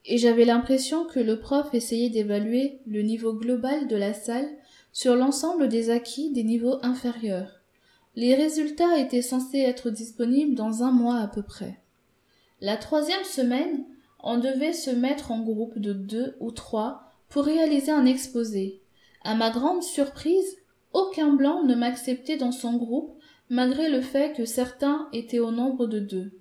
et 0.03 0.17
j'avais 0.17 0.45
l'impression 0.45 1.05
que 1.05 1.21
le 1.21 1.39
prof 1.39 1.73
essayait 1.73 2.10
d'évaluer 2.10 2.79
le 2.86 3.03
niveau 3.03 3.33
global 3.33 3.88
de 3.88 3.95
la 3.95 4.13
salle 4.13 4.49
sur 4.91 5.15
l'ensemble 5.15 5.69
des 5.69 5.91
acquis 5.91 6.31
des 6.31 6.43
niveaux 6.43 6.77
inférieurs. 6.83 7.57
Les 8.17 8.34
résultats 8.34 8.97
étaient 8.97 9.21
censés 9.21 9.60
être 9.60 9.91
disponibles 9.91 10.56
dans 10.56 10.82
un 10.82 10.89
mois 10.89 11.17
à 11.17 11.27
peu 11.27 11.43
près. 11.43 11.80
La 12.62 12.75
troisième 12.75 13.23
semaine, 13.23 13.86
on 14.23 14.39
devait 14.39 14.73
se 14.73 14.89
mettre 14.89 15.32
en 15.32 15.43
groupe 15.43 15.77
de 15.77 15.93
deux 15.93 16.36
ou 16.39 16.49
trois 16.49 17.03
pour 17.30 17.43
réaliser 17.45 17.91
un 17.91 18.08
exposé. 18.08 18.82
À 19.23 19.36
ma 19.36 19.51
grande 19.51 19.84
surprise, 19.84 20.58
aucun 20.93 21.34
blanc 21.34 21.62
ne 21.62 21.75
m'acceptait 21.75 22.38
dans 22.38 22.51
son 22.51 22.73
groupe, 22.77 23.13
malgré 23.51 23.88
le 23.88 24.01
fait 24.01 24.36
que 24.36 24.45
certains 24.45 25.08
étaient 25.13 25.38
au 25.38 25.51
nombre 25.51 25.86
de 25.86 25.99
deux. 25.99 26.32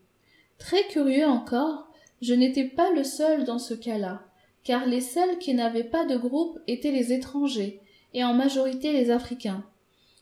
Très 0.56 0.84
curieux 0.84 1.26
encore, 1.26 1.90
je 2.22 2.32
n'étais 2.32 2.64
pas 2.64 2.90
le 2.92 3.04
seul 3.04 3.44
dans 3.44 3.58
ce 3.58 3.74
cas-là, 3.74 4.22
car 4.64 4.86
les 4.86 5.02
seuls 5.02 5.36
qui 5.36 5.52
n'avaient 5.52 5.84
pas 5.84 6.06
de 6.06 6.16
groupe 6.16 6.58
étaient 6.68 6.90
les 6.90 7.12
étrangers, 7.12 7.82
et 8.14 8.24
en 8.24 8.32
majorité 8.32 8.94
les 8.94 9.10
Africains. 9.10 9.62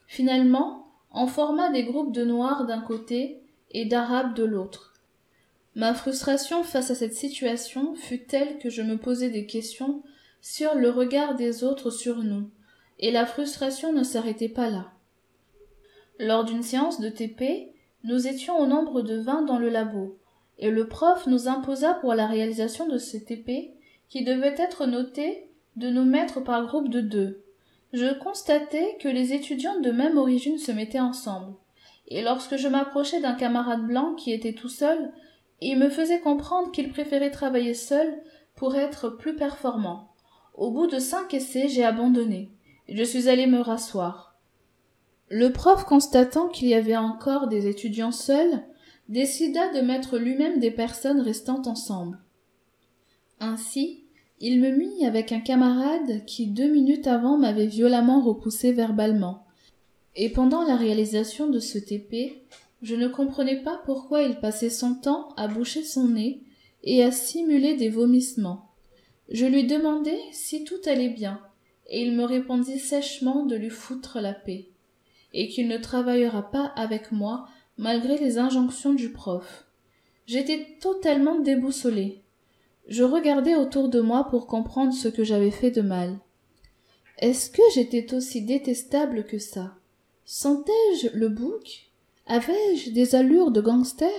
Finalement, 0.08 0.83
on 1.14 1.28
forma 1.28 1.70
des 1.70 1.84
groupes 1.84 2.12
de 2.12 2.24
Noirs 2.24 2.66
d'un 2.66 2.80
côté 2.80 3.40
et 3.70 3.84
d'Arabes 3.84 4.34
de 4.34 4.44
l'autre. 4.44 4.94
Ma 5.76 5.94
frustration 5.94 6.64
face 6.64 6.90
à 6.90 6.94
cette 6.94 7.14
situation 7.14 7.94
fut 7.94 8.24
telle 8.24 8.58
que 8.58 8.68
je 8.68 8.82
me 8.82 8.98
posais 8.98 9.30
des 9.30 9.46
questions 9.46 10.02
sur 10.40 10.74
le 10.74 10.90
regard 10.90 11.36
des 11.36 11.64
autres 11.64 11.90
sur 11.90 12.18
nous, 12.18 12.50
et 12.98 13.10
la 13.10 13.26
frustration 13.26 13.92
ne 13.92 14.02
s'arrêtait 14.02 14.48
pas 14.48 14.68
là. 14.68 14.92
Lors 16.18 16.44
d'une 16.44 16.62
séance 16.62 17.00
de 17.00 17.08
TP, 17.08 17.72
nous 18.02 18.26
étions 18.26 18.58
au 18.58 18.66
nombre 18.66 19.02
de 19.02 19.16
vingt 19.16 19.42
dans 19.42 19.58
le 19.58 19.68
labo, 19.68 20.18
et 20.58 20.70
le 20.70 20.86
prof 20.88 21.26
nous 21.26 21.48
imposa 21.48 21.94
pour 21.94 22.14
la 22.14 22.26
réalisation 22.26 22.88
de 22.88 22.98
ce 22.98 23.16
TP, 23.16 23.72
qui 24.08 24.24
devait 24.24 24.54
être 24.58 24.86
noté, 24.86 25.48
de 25.76 25.88
nous 25.88 26.04
mettre 26.04 26.42
par 26.42 26.66
groupe 26.66 26.88
de 26.88 27.00
deux. 27.00 27.43
Je 27.94 28.12
constatai 28.12 28.96
que 28.98 29.06
les 29.06 29.34
étudiants 29.34 29.78
de 29.78 29.92
même 29.92 30.18
origine 30.18 30.58
se 30.58 30.72
mettaient 30.72 30.98
ensemble, 30.98 31.54
et 32.08 32.22
lorsque 32.22 32.56
je 32.56 32.66
m'approchais 32.66 33.20
d'un 33.20 33.34
camarade 33.34 33.86
blanc 33.86 34.16
qui 34.16 34.32
était 34.32 34.52
tout 34.52 34.68
seul, 34.68 35.12
il 35.60 35.78
me 35.78 35.88
faisait 35.88 36.18
comprendre 36.18 36.72
qu'il 36.72 36.90
préférait 36.90 37.30
travailler 37.30 37.72
seul 37.72 38.20
pour 38.56 38.74
être 38.74 39.10
plus 39.10 39.36
performant. 39.36 40.08
Au 40.54 40.72
bout 40.72 40.88
de 40.88 40.98
cinq 40.98 41.34
essais, 41.34 41.68
j'ai 41.68 41.84
abandonné. 41.84 42.50
Je 42.88 43.04
suis 43.04 43.28
allé 43.28 43.46
me 43.46 43.60
rasseoir. 43.60 44.40
Le 45.28 45.52
prof, 45.52 45.84
constatant 45.84 46.48
qu'il 46.48 46.66
y 46.66 46.74
avait 46.74 46.96
encore 46.96 47.46
des 47.46 47.68
étudiants 47.68 48.10
seuls, 48.10 48.64
décida 49.08 49.72
de 49.72 49.82
mettre 49.82 50.18
lui-même 50.18 50.58
des 50.58 50.72
personnes 50.72 51.20
restant 51.20 51.62
ensemble. 51.66 52.18
Ainsi, 53.38 54.03
il 54.46 54.60
me 54.60 54.68
mit 54.68 55.06
avec 55.06 55.32
un 55.32 55.40
camarade 55.40 56.22
qui 56.26 56.48
deux 56.48 56.68
minutes 56.68 57.06
avant 57.06 57.38
m'avait 57.38 57.64
violemment 57.64 58.20
repoussé 58.20 58.72
verbalement. 58.72 59.46
Et 60.16 60.28
pendant 60.28 60.64
la 60.64 60.76
réalisation 60.76 61.48
de 61.48 61.58
ce 61.58 61.78
TP, 61.78 62.42
je 62.82 62.94
ne 62.94 63.08
comprenais 63.08 63.62
pas 63.62 63.80
pourquoi 63.86 64.20
il 64.20 64.38
passait 64.40 64.68
son 64.68 64.96
temps 64.96 65.30
à 65.38 65.48
boucher 65.48 65.82
son 65.82 66.08
nez 66.08 66.42
et 66.82 67.02
à 67.02 67.10
simuler 67.10 67.74
des 67.74 67.88
vomissements. 67.88 68.68
Je 69.30 69.46
lui 69.46 69.64
demandai 69.64 70.18
si 70.30 70.62
tout 70.64 70.80
allait 70.84 71.08
bien, 71.08 71.40
et 71.88 72.02
il 72.02 72.14
me 72.14 72.24
répondit 72.24 72.78
sèchement 72.78 73.46
de 73.46 73.56
lui 73.56 73.70
foutre 73.70 74.20
la 74.20 74.34
paix, 74.34 74.68
et 75.32 75.48
qu'il 75.48 75.68
ne 75.68 75.78
travaillera 75.78 76.50
pas 76.50 76.66
avec 76.76 77.12
moi 77.12 77.48
malgré 77.78 78.18
les 78.18 78.36
injonctions 78.36 78.92
du 78.92 79.10
prof. 79.10 79.64
J'étais 80.26 80.76
totalement 80.82 81.38
déboussolé. 81.38 82.23
Je 82.86 83.02
regardais 83.02 83.54
autour 83.54 83.88
de 83.88 84.00
moi 84.00 84.24
pour 84.24 84.46
comprendre 84.46 84.92
ce 84.92 85.08
que 85.08 85.24
j'avais 85.24 85.50
fait 85.50 85.70
de 85.70 85.80
mal. 85.80 86.18
Est-ce 87.18 87.50
que 87.50 87.62
j'étais 87.74 88.12
aussi 88.14 88.42
détestable 88.42 89.24
que 89.24 89.38
ça? 89.38 89.74
Sentais-je 90.26 91.08
le 91.14 91.28
bouc? 91.28 91.90
Avais-je 92.26 92.90
des 92.90 93.14
allures 93.14 93.50
de 93.50 93.60
gangster? 93.60 94.10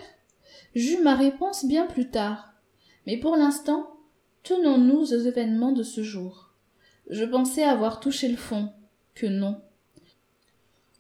J'eus 0.74 1.02
ma 1.02 1.16
réponse 1.16 1.66
bien 1.66 1.86
plus 1.86 2.10
tard. 2.10 2.54
Mais 3.06 3.18
pour 3.18 3.36
l'instant, 3.36 3.96
tenons-nous 4.44 5.14
aux 5.14 5.20
événements 5.20 5.72
de 5.72 5.84
ce 5.84 6.02
jour. 6.04 6.50
Je 7.10 7.24
pensais 7.24 7.64
avoir 7.64 8.00
touché 8.00 8.28
le 8.28 8.38
fond, 8.38 8.70
que 9.14 9.28
non. 9.28 9.62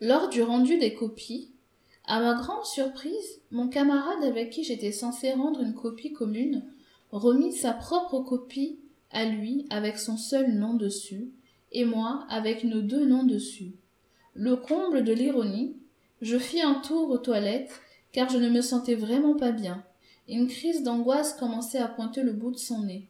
Lors 0.01 0.29
du 0.29 0.43
rendu 0.43 0.77
des 0.77 0.93
copies, 0.93 1.49
à 2.05 2.19
ma 2.19 2.35
grande 2.35 2.65
surprise, 2.65 3.41
mon 3.49 3.67
camarade 3.67 4.23
avec 4.23 4.51
qui 4.51 4.63
j'étais 4.63 4.91
censé 4.91 5.31
rendre 5.33 5.61
une 5.61 5.73
copie 5.73 6.13
commune 6.13 6.63
remit 7.11 7.53
sa 7.53 7.73
propre 7.73 8.19
copie 8.19 8.79
à 9.11 9.25
lui 9.25 9.65
avec 9.69 9.97
son 9.97 10.17
seul 10.17 10.53
nom 10.53 10.73
dessus, 10.73 11.31
et 11.71 11.85
moi 11.85 12.25
avec 12.29 12.63
nos 12.63 12.81
deux 12.81 13.05
noms 13.05 13.23
dessus. 13.23 13.73
Le 14.33 14.55
comble 14.55 15.03
de 15.03 15.13
l'ironie, 15.13 15.77
je 16.21 16.37
fis 16.37 16.61
un 16.61 16.75
tour 16.75 17.09
aux 17.09 17.17
toilettes, 17.17 17.81
car 18.11 18.29
je 18.29 18.37
ne 18.37 18.49
me 18.49 18.61
sentais 18.61 18.95
vraiment 18.95 19.35
pas 19.35 19.51
bien. 19.51 19.83
Une 20.27 20.47
crise 20.47 20.83
d'angoisse 20.83 21.33
commençait 21.33 21.79
à 21.79 21.87
pointer 21.87 22.23
le 22.23 22.33
bout 22.33 22.51
de 22.51 22.57
son 22.57 22.83
nez. 22.83 23.07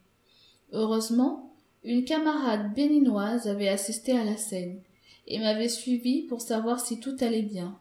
Heureusement, 0.72 1.54
une 1.84 2.04
camarade 2.04 2.74
béninoise 2.74 3.48
avait 3.48 3.70
assisté 3.70 4.12
à 4.12 4.24
la 4.24 4.38
scène, 4.38 4.82
et 5.28 5.40
m'avait 5.40 5.70
suivi 5.70 6.24
pour 6.24 6.42
savoir 6.42 6.80
si 6.80 7.00
tout 7.00 7.16
allait 7.22 7.42
bien. 7.42 7.80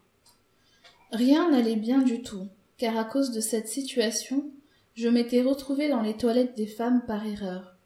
Rien 1.11 1.51
n'allait 1.51 1.77
bien 1.77 2.03
du 2.03 2.23
tout, 2.23 2.49
car 2.77 2.97
à 2.97 3.05
cause 3.05 3.31
de 3.31 3.41
cette 3.41 3.69
situation, 3.69 4.51
je 4.95 5.09
m'étais 5.09 5.43
retrouvée 5.43 5.89
dans 5.89 6.03
les 6.03 6.17
toilettes 6.17 6.57
des 6.57 6.67
femmes 6.67 7.03
par 7.07 7.27
erreur. 7.27 7.77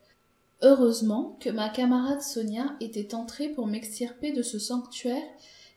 Heureusement 0.61 1.37
que 1.41 1.51
ma 1.51 1.69
camarade 1.69 2.21
Sonia 2.21 2.77
était 2.81 3.15
entrée 3.15 3.49
pour 3.49 3.67
m'extirper 3.67 4.33
de 4.33 4.43
ce 4.43 4.59
sanctuaire 4.59 5.23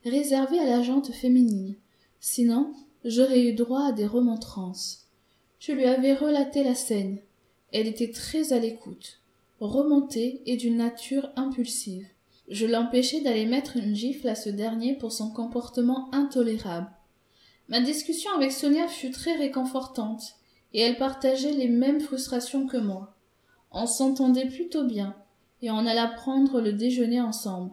réservée 0.03 0.59
à 0.59 0.65
la 0.65 0.81
jante 0.81 1.11
féminine. 1.11 1.75
Sinon, 2.19 2.73
j'aurais 3.05 3.45
eu 3.45 3.53
droit 3.53 3.85
à 3.85 3.91
des 3.91 4.07
remontrances. 4.07 5.07
Je 5.59 5.71
lui 5.71 5.85
avais 5.85 6.13
relaté 6.13 6.63
la 6.63 6.75
scène. 6.75 7.19
Elle 7.71 7.87
était 7.87 8.11
très 8.11 8.51
à 8.51 8.59
l'écoute, 8.59 9.21
remontée 9.59 10.41
et 10.45 10.57
d'une 10.57 10.77
nature 10.77 11.29
impulsive. 11.35 12.07
Je 12.49 12.65
l'empêchai 12.65 13.21
d'aller 13.21 13.45
mettre 13.45 13.77
une 13.77 13.95
gifle 13.95 14.27
à 14.27 14.35
ce 14.35 14.49
dernier 14.49 14.95
pour 14.95 15.13
son 15.13 15.31
comportement 15.31 16.13
intolérable. 16.13 16.91
Ma 17.69 17.79
discussion 17.79 18.31
avec 18.35 18.51
Sonia 18.51 18.87
fut 18.87 19.11
très 19.11 19.35
réconfortante, 19.37 20.35
et 20.73 20.81
elle 20.81 20.97
partageait 20.97 21.53
les 21.53 21.67
mêmes 21.67 21.99
frustrations 21.99 22.67
que 22.67 22.77
moi. 22.77 23.15
On 23.71 23.85
s'entendait 23.85 24.47
plutôt 24.47 24.83
bien, 24.83 25.15
et 25.61 25.71
on 25.71 25.85
alla 25.85 26.07
prendre 26.07 26.61
le 26.61 26.73
déjeuner 26.73 27.21
ensemble. 27.21 27.71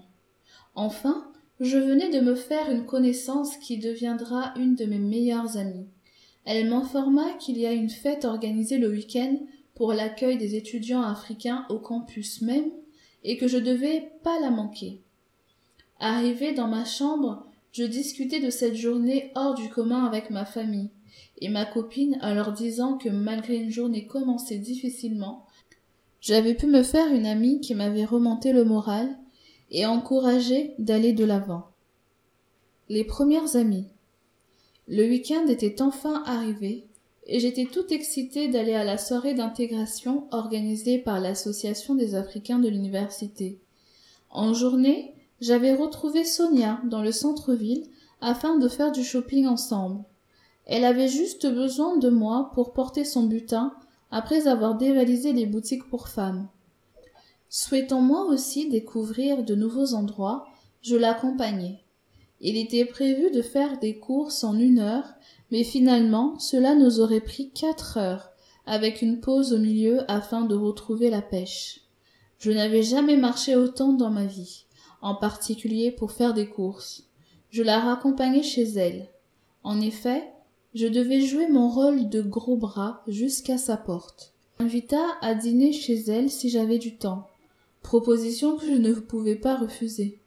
Enfin, 0.75 1.31
je 1.61 1.79
venais 1.79 2.11
de 2.11 2.21
me 2.21 2.35
faire 2.35 2.71
une 2.71 2.87
connaissance 2.87 3.57
qui 3.57 3.79
deviendra 3.79 4.53
une 4.57 4.75
de 4.75 4.85
mes 4.85 4.99
meilleures 4.99 5.57
amies. 5.57 5.89
Elle 6.45 6.69
m'informa 6.69 7.33
qu'il 7.35 7.59
y 7.59 7.67
a 7.67 7.73
une 7.73 7.91
fête 7.91 8.25
organisée 8.25 8.79
le 8.79 8.91
week-end 8.91 9.39
pour 9.75 9.93
l'accueil 9.93 10.39
des 10.39 10.55
étudiants 10.55 11.03
africains 11.03 11.67
au 11.69 11.79
campus 11.79 12.43
même 12.43 12.71
et 13.25 13.37
que 13.37 13.49
je 13.49 13.59
devais 13.59 14.13
pas 14.23 14.39
la 14.41 14.51
manquer. 14.51 15.03
Arrivé 15.99 16.53
dans 16.53 16.69
ma 16.69 16.85
chambre, 16.85 17.47
je 17.73 17.85
discutais 17.85 18.41
de 18.41 18.51
cette 18.51 18.77
journée 18.77 19.33
hors 19.35 19.55
du 19.55 19.69
commun 19.69 20.07
avec 20.07 20.31
ma 20.31 20.45
famille 20.45 20.91
et 21.41 21.49
ma 21.49 21.65
copine 21.65 22.19
en 22.23 22.35
leur 22.35 22.53
disant 22.53 22.99
que 22.99 23.09
malgré 23.09 23.57
une 23.57 23.71
journée 23.71 24.07
commencée 24.07 24.59
difficilement, 24.59 25.47
j'avais 26.21 26.55
pu 26.55 26.67
me 26.67 26.83
faire 26.83 27.13
une 27.13 27.27
amie 27.27 27.61
qui 27.61 27.75
m'avait 27.75 28.05
remonté 28.05 28.53
le 28.53 28.65
moral 28.65 29.17
et 29.71 29.87
encouragé 29.87 30.75
d'aller 30.79 31.13
de 31.13 31.25
l'avant. 31.25 31.69
Les 32.89 33.05
premières 33.05 33.57
amies. 33.57 33.87
Le 34.89 35.07
week-end 35.07 35.47
était 35.47 35.83
enfin 35.83 36.23
arrivé 36.25 36.87
et 37.27 37.41
j'étais 37.41 37.67
toute 37.67 37.93
excitée 37.93 38.49
d'aller 38.49 38.73
à 38.73 38.85
la 38.85 38.97
soirée 38.97 39.35
d'intégration 39.35 40.27
organisée 40.31 40.99
par 40.99 41.21
l'Association 41.21 41.95
des 41.95 42.15
Africains 42.15 42.59
de 42.59 42.69
l'université. 42.69 43.61
En 44.31 44.55
journée, 44.55 45.15
j'avais 45.41 45.75
retrouvé 45.75 46.25
Sonia 46.25 46.81
dans 46.85 47.03
le 47.03 47.13
centre-ville 47.13 47.85
afin 48.21 48.57
de 48.57 48.69
faire 48.69 48.93
du 48.93 49.05
shopping 49.05 49.47
ensemble. 49.47 50.03
Elle 50.69 50.85
avait 50.85 51.09
juste 51.09 51.47
besoin 51.47 51.97
de 51.97 52.09
moi 52.09 52.51
pour 52.55 52.73
porter 52.73 53.05
son 53.05 53.25
butin 53.25 53.75
après 54.11 54.47
avoir 54.47 54.77
dévalisé 54.77 55.33
les 55.33 55.47
boutiques 55.47 55.89
pour 55.89 56.09
femmes. 56.09 56.49
Souhaitant 57.49 58.01
moi 58.01 58.25
aussi 58.27 58.69
découvrir 58.69 59.43
de 59.43 59.55
nouveaux 59.55 59.95
endroits, 59.95 60.47
je 60.83 60.97
l'accompagnais. 60.97 61.83
Il 62.41 62.57
était 62.57 62.85
prévu 62.85 63.31
de 63.33 63.43
faire 63.43 63.81
des 63.81 63.99
courses 63.99 64.45
en 64.45 64.57
une 64.57 64.79
heure 64.79 65.15
mais 65.51 65.65
finalement 65.65 66.39
cela 66.39 66.75
nous 66.75 67.01
aurait 67.01 67.21
pris 67.21 67.51
quatre 67.51 67.97
heures, 67.97 68.31
avec 68.67 69.03
une 69.03 69.21
pause 69.21 69.53
au 69.53 69.59
milieu 69.59 70.11
afin 70.11 70.43
de 70.43 70.55
retrouver 70.55 71.11
la 71.11 71.23
pêche. 71.23 71.81
Je 72.39 72.51
n'avais 72.51 72.83
jamais 72.83 73.17
marché 73.17 73.57
autant 73.57 73.93
dans 73.93 74.11
ma 74.11 74.27
vie, 74.27 74.67
en 75.01 75.15
particulier 75.15 75.91
pour 75.91 76.13
faire 76.13 76.35
des 76.35 76.49
courses. 76.49 77.05
Je 77.51 77.63
la 77.63 77.81
raccompagnai 77.81 78.43
chez 78.43 78.65
elle. 78.75 79.09
En 79.65 79.81
effet, 79.81 80.23
je 80.75 80.87
devais 80.87 81.21
jouer 81.21 81.49
mon 81.49 81.69
rôle 81.69 82.09
de 82.09 82.23
gros 82.23 82.57
bras 82.57 83.03
jusqu'à 83.07 83.59
sa 83.59 83.77
porte. 83.77 84.35
Invita 84.59 85.03
à 85.21 85.35
dîner 85.35 85.73
chez 85.73 85.97
elle 86.09 86.31
si 86.31 86.51
j'avais 86.51 86.79
du 86.79 86.97
temps, 86.97 87.29
proposition 87.83 88.57
que 88.57 88.67
je 88.67 88.73
ne 88.73 88.93
pouvais 88.93 89.37
pas 89.37 89.57
refuser. 89.57 90.19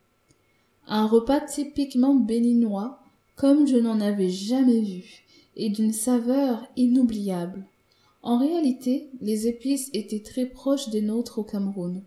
Un 0.88 1.06
repas 1.06 1.42
typiquement 1.42 2.16
béninois 2.16 3.02
comme 3.36 3.68
je 3.68 3.78
n'en 3.78 4.00
avais 4.00 4.30
jamais 4.30 4.82
vu, 4.82 5.24
et 5.56 5.70
d'une 5.70 5.94
saveur 5.94 6.68
inoubliable. 6.76 7.66
En 8.22 8.38
réalité, 8.38 9.10
les 9.20 9.48
épices 9.48 9.90
étaient 9.94 10.22
très 10.22 10.46
proches 10.46 10.90
des 10.90 11.02
nôtres 11.02 11.40
au 11.40 11.44
Cameroun. 11.44 12.04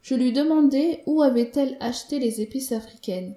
Je 0.00 0.14
lui 0.14 0.32
demandai 0.32 1.02
où 1.04 1.20
avait-elle 1.20 1.76
acheté 1.80 2.18
les 2.18 2.40
épices 2.40 2.72
africaines, 2.72 3.34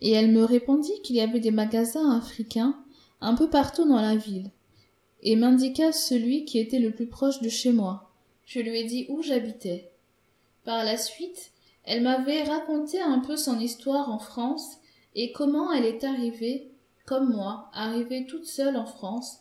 et 0.00 0.12
elle 0.12 0.32
me 0.32 0.44
répondit 0.44 1.02
qu'il 1.02 1.16
y 1.16 1.20
avait 1.20 1.40
des 1.40 1.50
magasins 1.50 2.10
africains 2.16 2.74
un 3.24 3.34
peu 3.34 3.48
partout 3.48 3.88
dans 3.88 4.00
la 4.00 4.16
ville, 4.16 4.50
et 5.22 5.34
m'indiqua 5.34 5.92
celui 5.92 6.44
qui 6.44 6.58
était 6.58 6.78
le 6.78 6.90
plus 6.90 7.06
proche 7.06 7.40
de 7.40 7.48
chez 7.48 7.72
moi. 7.72 8.12
Je 8.44 8.60
lui 8.60 8.78
ai 8.78 8.84
dit 8.84 9.06
où 9.08 9.22
j'habitais. 9.22 9.90
Par 10.64 10.84
la 10.84 10.98
suite, 10.98 11.50
elle 11.84 12.02
m'avait 12.02 12.42
raconté 12.42 13.00
un 13.00 13.20
peu 13.20 13.36
son 13.36 13.58
histoire 13.58 14.10
en 14.10 14.18
France 14.18 14.76
et 15.14 15.32
comment 15.32 15.72
elle 15.72 15.86
est 15.86 16.04
arrivée 16.04 16.70
comme 17.06 17.32
moi, 17.32 17.70
arrivée 17.72 18.26
toute 18.26 18.46
seule 18.46 18.76
en 18.76 18.86
France, 18.86 19.40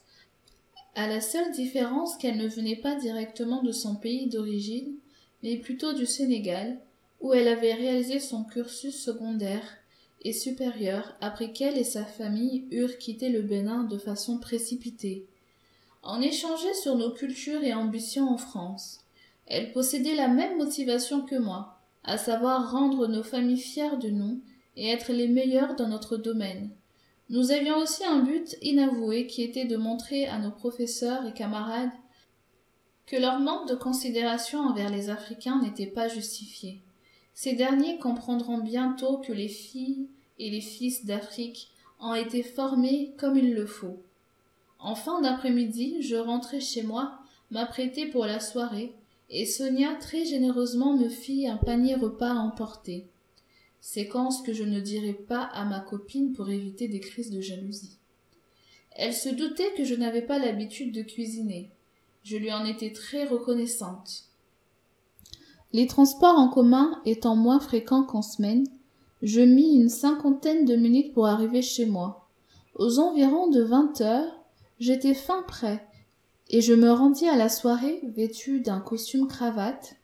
à 0.96 1.08
la 1.08 1.20
seule 1.20 1.52
différence 1.52 2.16
qu'elle 2.18 2.38
ne 2.38 2.48
venait 2.48 2.78
pas 2.78 2.96
directement 2.96 3.64
de 3.64 3.72
son 3.72 3.96
pays 3.96 4.28
d'origine, 4.28 4.96
mais 5.44 5.58
plutôt 5.58 5.92
du 5.92 6.06
Sénégal, 6.06 6.80
où 7.20 7.34
elle 7.34 7.48
avait 7.48 7.74
réalisé 7.74 8.20
son 8.20 8.44
cursus 8.44 9.02
secondaire 9.02 9.64
et 10.24 10.34
supérieur 10.34 11.16
après 11.22 11.52
qu'elle 11.52 11.78
et 11.78 11.84
sa 11.84 12.06
famille 12.06 12.66
eurent 12.72 12.98
quitté 12.98 13.30
le 13.30 13.42
Bénin 13.42 13.84
de 13.84 13.98
façon 13.98 14.38
précipitée. 14.38 15.26
On 16.04 16.22
échangeait 16.22 16.74
sur 16.74 16.96
nos 16.96 17.12
cultures 17.12 17.64
et 17.64 17.74
ambitions 17.74 18.30
en 18.30 18.38
France. 18.38 19.00
Elle 19.48 19.72
possédait 19.72 20.16
la 20.16 20.28
même 20.28 20.58
motivation 20.58 21.22
que 21.22 21.36
moi, 21.36 21.80
à 22.04 22.18
savoir 22.18 22.72
rendre 22.72 23.08
nos 23.08 23.24
familles 23.24 23.58
fières 23.58 23.98
de 23.98 24.10
nous 24.10 24.42
et 24.76 24.90
être 24.90 25.12
les 25.12 25.28
meilleures 25.28 25.76
dans 25.76 25.88
notre 25.88 26.18
domaine. 26.18 26.70
Nous 27.30 27.52
avions 27.52 27.78
aussi 27.78 28.04
un 28.04 28.20
but 28.20 28.58
inavoué 28.62 29.28
qui 29.28 29.44
était 29.44 29.66
de 29.66 29.78
montrer 29.78 30.28
à 30.28 30.40
nos 30.40 30.52
professeurs 30.52 31.26
et 31.26 31.34
camarades 31.34 31.92
que 33.06 33.16
leur 33.16 33.40
manque 33.40 33.70
de 33.70 33.76
considération 33.76 34.60
envers 34.60 34.90
les 34.90 35.10
Africains 35.10 35.62
n'était 35.62 35.88
pas 35.88 36.08
justifié. 36.08 36.82
Ces 37.34 37.54
derniers 37.54 37.98
comprendront 37.98 38.60
bientôt 38.60 39.18
que 39.18 39.34
les 39.34 39.48
filles 39.48 40.08
et 40.40 40.50
les 40.50 40.62
fils 40.62 41.06
d'Afrique 41.06 41.70
ont 42.00 42.14
été 42.14 42.44
formés 42.44 43.14
comme 43.18 43.38
il 43.38 43.54
le 43.54 43.66
faut. 43.66 44.02
En 44.80 44.96
fin 44.96 45.22
d'après-midi, 45.22 46.02
je 46.02 46.16
rentrai 46.16 46.60
chez 46.60 46.84
moi, 46.84 47.20
m'apprêtai 47.52 48.08
pour 48.08 48.26
la 48.26 48.40
soirée, 48.40 48.94
et 49.30 49.46
Sonia 49.46 49.96
très 49.96 50.26
généreusement 50.26 50.96
me 50.98 51.10
fit 51.10 51.48
un 51.48 51.58
panier 51.58 51.96
repas 51.96 52.32
à 52.32 52.40
emporter 52.40 53.08
séquence 53.84 54.42
que 54.42 54.54
je 54.54 54.64
ne 54.64 54.80
dirai 54.80 55.12
pas 55.12 55.44
à 55.44 55.66
ma 55.66 55.82
copine 55.82 56.32
pour 56.32 56.50
éviter 56.50 56.88
des 56.88 57.02
crises 57.02 57.32
de 57.32 57.42
jalousie. 57.42 57.98
Elle 58.92 59.14
se 59.14 59.28
doutait 59.28 59.74
que 59.76 59.84
je 59.84 59.94
n'avais 59.94 60.22
pas 60.22 60.40
l'habitude 60.40 60.94
de 60.94 61.02
cuisiner. 61.02 61.70
Je 62.24 62.38
lui 62.38 62.54
en 62.54 62.64
étais 62.64 62.94
très 62.94 63.26
reconnaissante. 63.26 64.30
Les 65.74 65.88
transports 65.88 66.38
en 66.38 66.50
commun 66.50 67.02
étant 67.04 67.36
moins 67.36 67.60
fréquents 67.60 68.04
qu'en 68.04 68.22
semaine, 68.22 68.68
je 69.24 69.42
mis 69.42 69.76
une 69.76 69.90
cinquantaine 69.90 70.66
de 70.66 70.76
minutes 70.76 71.14
pour 71.14 71.26
arriver 71.26 71.64
chez 71.64 71.88
moi. 71.88 72.30
Aux 72.76 73.00
environs 73.00 73.50
de 73.50 73.62
vingt 73.62 74.00
heures, 74.02 74.40
j'étais 74.80 75.16
fin 75.16 75.42
prêt, 75.44 75.88
et 76.50 76.62
je 76.62 76.74
me 76.74 76.92
rendis 76.92 77.28
à 77.28 77.36
la 77.36 77.50
soirée 77.50 78.02
vêtue 78.16 78.60
d'un 78.60 78.80
costume 78.80 79.28
cravate, 79.28 79.96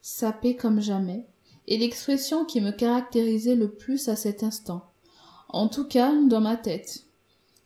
sapé 0.00 0.54
comme 0.54 0.80
jamais, 0.80 1.26
et 1.66 1.76
l'expression 1.76 2.44
qui 2.44 2.60
me 2.60 2.70
caractérisait 2.70 3.56
le 3.56 3.72
plus 3.72 4.08
à 4.08 4.14
cet 4.14 4.44
instant. 4.44 4.84
En 5.48 5.66
tout 5.66 5.88
cas, 5.88 6.12
dans 6.12 6.40
ma 6.40 6.56
tête. 6.56 7.04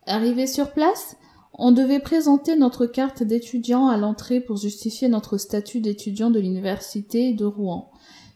Arrivé 0.06 0.46
sur 0.46 0.72
place, 0.72 1.16
on 1.54 1.72
devait 1.72 2.00
présenter 2.00 2.56
notre 2.56 2.86
carte 2.86 3.22
d'étudiant 3.22 3.88
à 3.88 3.96
l'entrée 3.96 4.40
pour 4.40 4.56
justifier 4.56 5.08
notre 5.08 5.36
statut 5.38 5.80
d'étudiant 5.80 6.30
de 6.30 6.40
l'université 6.40 7.32
de 7.32 7.44
Rouen, 7.44 7.90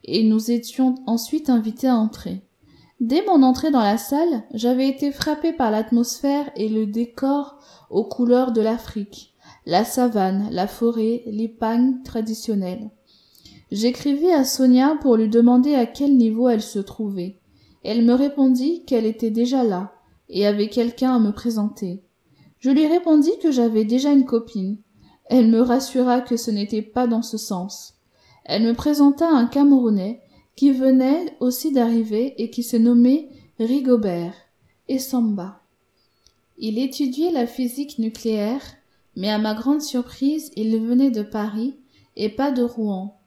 et 0.05 0.25
nous 0.25 0.51
étions 0.51 0.97
ensuite 1.07 1.49
invités 1.51 1.89
à 1.89 1.97
entrer. 1.97 2.43
Dès 3.01 3.25
mon 3.27 3.43
entrée 3.43 3.71
dans 3.71 3.83
la 3.83 3.99
salle, 3.99 4.45
j'avais 4.53 4.89
été 4.89 5.11
frappé 5.11 5.53
par 5.53 5.71
l'atmosphère 5.71 6.51
et 6.57 6.69
le 6.69 6.87
décor 6.87 7.59
aux 7.91 8.05
couleurs 8.05 8.53
de 8.53 8.61
l'Afrique, 8.61 9.35
la 9.67 9.85
savane, 9.85 10.49
la 10.51 10.67
forêt, 10.67 11.23
les 11.27 11.49
pagnes 11.49 12.03
traditionnelles. 12.05 12.91
J'écrivis 13.73 14.31
à 14.31 14.45
Sonia 14.45 14.97
pour 15.01 15.17
lui 15.17 15.29
demander 15.29 15.75
à 15.75 15.87
quel 15.87 16.17
niveau 16.17 16.49
elle 16.49 16.63
se 16.63 16.79
trouvait. 16.79 17.41
Elle 17.83 18.05
me 18.05 18.15
répondit 18.15 18.85
qu'elle 18.85 19.07
était 19.07 19.31
déjà 19.31 19.65
là 19.65 19.93
et 20.29 20.47
avait 20.47 20.69
quelqu'un 20.69 21.17
à 21.17 21.19
me 21.19 21.33
présenter. 21.33 22.04
Je 22.65 22.71
lui 22.71 22.87
répondis 22.87 23.39
que 23.43 23.53
j'avais 23.53 23.85
déjà 23.85 24.11
une 24.11 24.25
copine. 24.25 24.79
Elle 25.27 25.49
me 25.49 25.61
rassura 25.61 26.23
que 26.23 26.39
ce 26.39 26.51
n'était 26.51 26.81
pas 26.81 27.07
dans 27.07 27.21
ce 27.21 27.37
sens. 27.37 27.97
Elle 28.47 28.63
me 28.63 28.73
présenta 28.73 29.29
un 29.29 29.45
Camerounais 29.45 30.23
qui 30.57 30.73
venait 30.73 31.37
aussi 31.41 31.73
d'arriver 31.73 32.33
et 32.43 32.49
qui 32.49 32.63
se 32.63 32.79
nommait 32.79 33.29
Rigobert 33.59 34.33
et 34.89 34.99
Samba. 34.99 35.61
Il 36.57 36.79
étudiait 36.79 37.33
la 37.33 37.47
physique 37.47 37.99
nucléaire, 37.99 38.63
mais 39.15 39.29
à 39.29 39.37
ma 39.37 39.53
grande 39.53 39.83
surprise, 39.83 40.51
il 40.57 40.75
venait 40.81 41.11
de 41.11 41.23
Paris 41.23 41.77
et 42.17 42.31
pas 42.31 42.51
de 42.51 42.63
Rouen. 42.63 43.19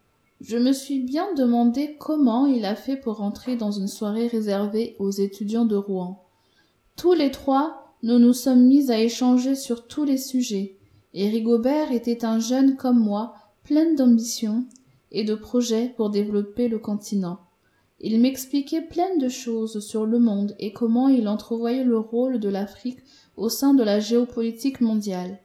Je 0.42 0.58
me 0.58 0.72
suis 0.72 1.02
bien 1.02 1.32
demandé 1.36 1.96
comment 2.00 2.48
il 2.48 2.66
a 2.66 2.76
fait 2.76 2.98
pour 2.98 3.22
entrer 3.22 3.56
dans 3.56 3.72
une 3.72 3.88
soirée 3.88 4.26
réservée 4.26 4.96
aux 4.98 5.12
étudiants 5.12 5.66
de 5.66 5.76
Rouen. 5.76 6.24
Tous 6.96 7.14
les 7.14 7.30
trois, 7.30 7.87
nous 8.04 8.20
nous 8.20 8.34
sommes 8.34 8.66
mis 8.68 8.92
à 8.92 9.00
échanger 9.00 9.56
sur 9.56 9.88
tous 9.88 10.04
les 10.04 10.18
sujets, 10.18 10.78
et 11.14 11.30
Rigobert 11.30 11.92
était 11.92 12.26
un 12.26 12.40
jeune 12.40 12.76
comme 12.76 13.00
moi, 13.00 13.34
plein 13.64 13.94
d'ambition 13.94 14.66
et 15.12 15.24
de 15.24 15.36
projets 15.36 15.94
pour 15.98 16.10
développer 16.10 16.68
le 16.68 16.80
continent. 16.80 17.40
Il 18.00 18.20
m'expliquait 18.20 18.84
plein 18.84 19.18
de 19.18 19.28
choses 19.28 19.80
sur 19.80 20.06
le 20.06 20.20
monde 20.20 20.56
et 20.60 20.72
comment 20.72 21.08
il 21.08 21.28
entrevoyait 21.28 21.84
le 21.84 21.98
rôle 21.98 22.40
de 22.40 22.50
l'Afrique 22.50 23.00
au 23.36 23.50
sein 23.50 23.74
de 23.74 23.84
la 23.84 24.00
géopolitique 24.00 24.82
mondiale. 24.82 25.40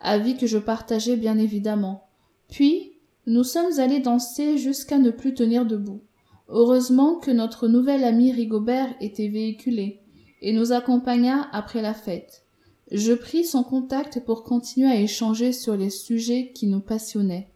Avis 0.00 0.36
que 0.36 0.46
je 0.46 0.58
partageais 0.58 1.16
bien 1.16 1.36
évidemment. 1.38 2.08
Puis, 2.48 2.92
nous 3.26 3.44
sommes 3.44 3.78
allés 3.78 4.00
danser 4.00 4.56
jusqu'à 4.56 4.98
ne 4.98 5.10
plus 5.10 5.34
tenir 5.34 5.66
debout. 5.66 6.00
Heureusement 6.48 7.16
que 7.16 7.30
notre 7.30 7.68
nouvel 7.68 8.02
ami 8.04 8.32
Rigobert 8.32 8.94
était 9.00 9.28
véhiculé 9.28 10.01
et 10.42 10.52
nous 10.52 10.72
accompagna 10.72 11.48
après 11.52 11.80
la 11.80 11.94
fête. 11.94 12.44
Je 12.90 13.12
pris 13.12 13.44
son 13.44 13.62
contact 13.62 14.20
pour 14.24 14.44
continuer 14.44 14.88
à 14.88 15.00
échanger 15.00 15.52
sur 15.52 15.76
les 15.76 15.88
sujets 15.88 16.52
qui 16.52 16.66
nous 16.66 16.80
passionnaient. 16.80 17.51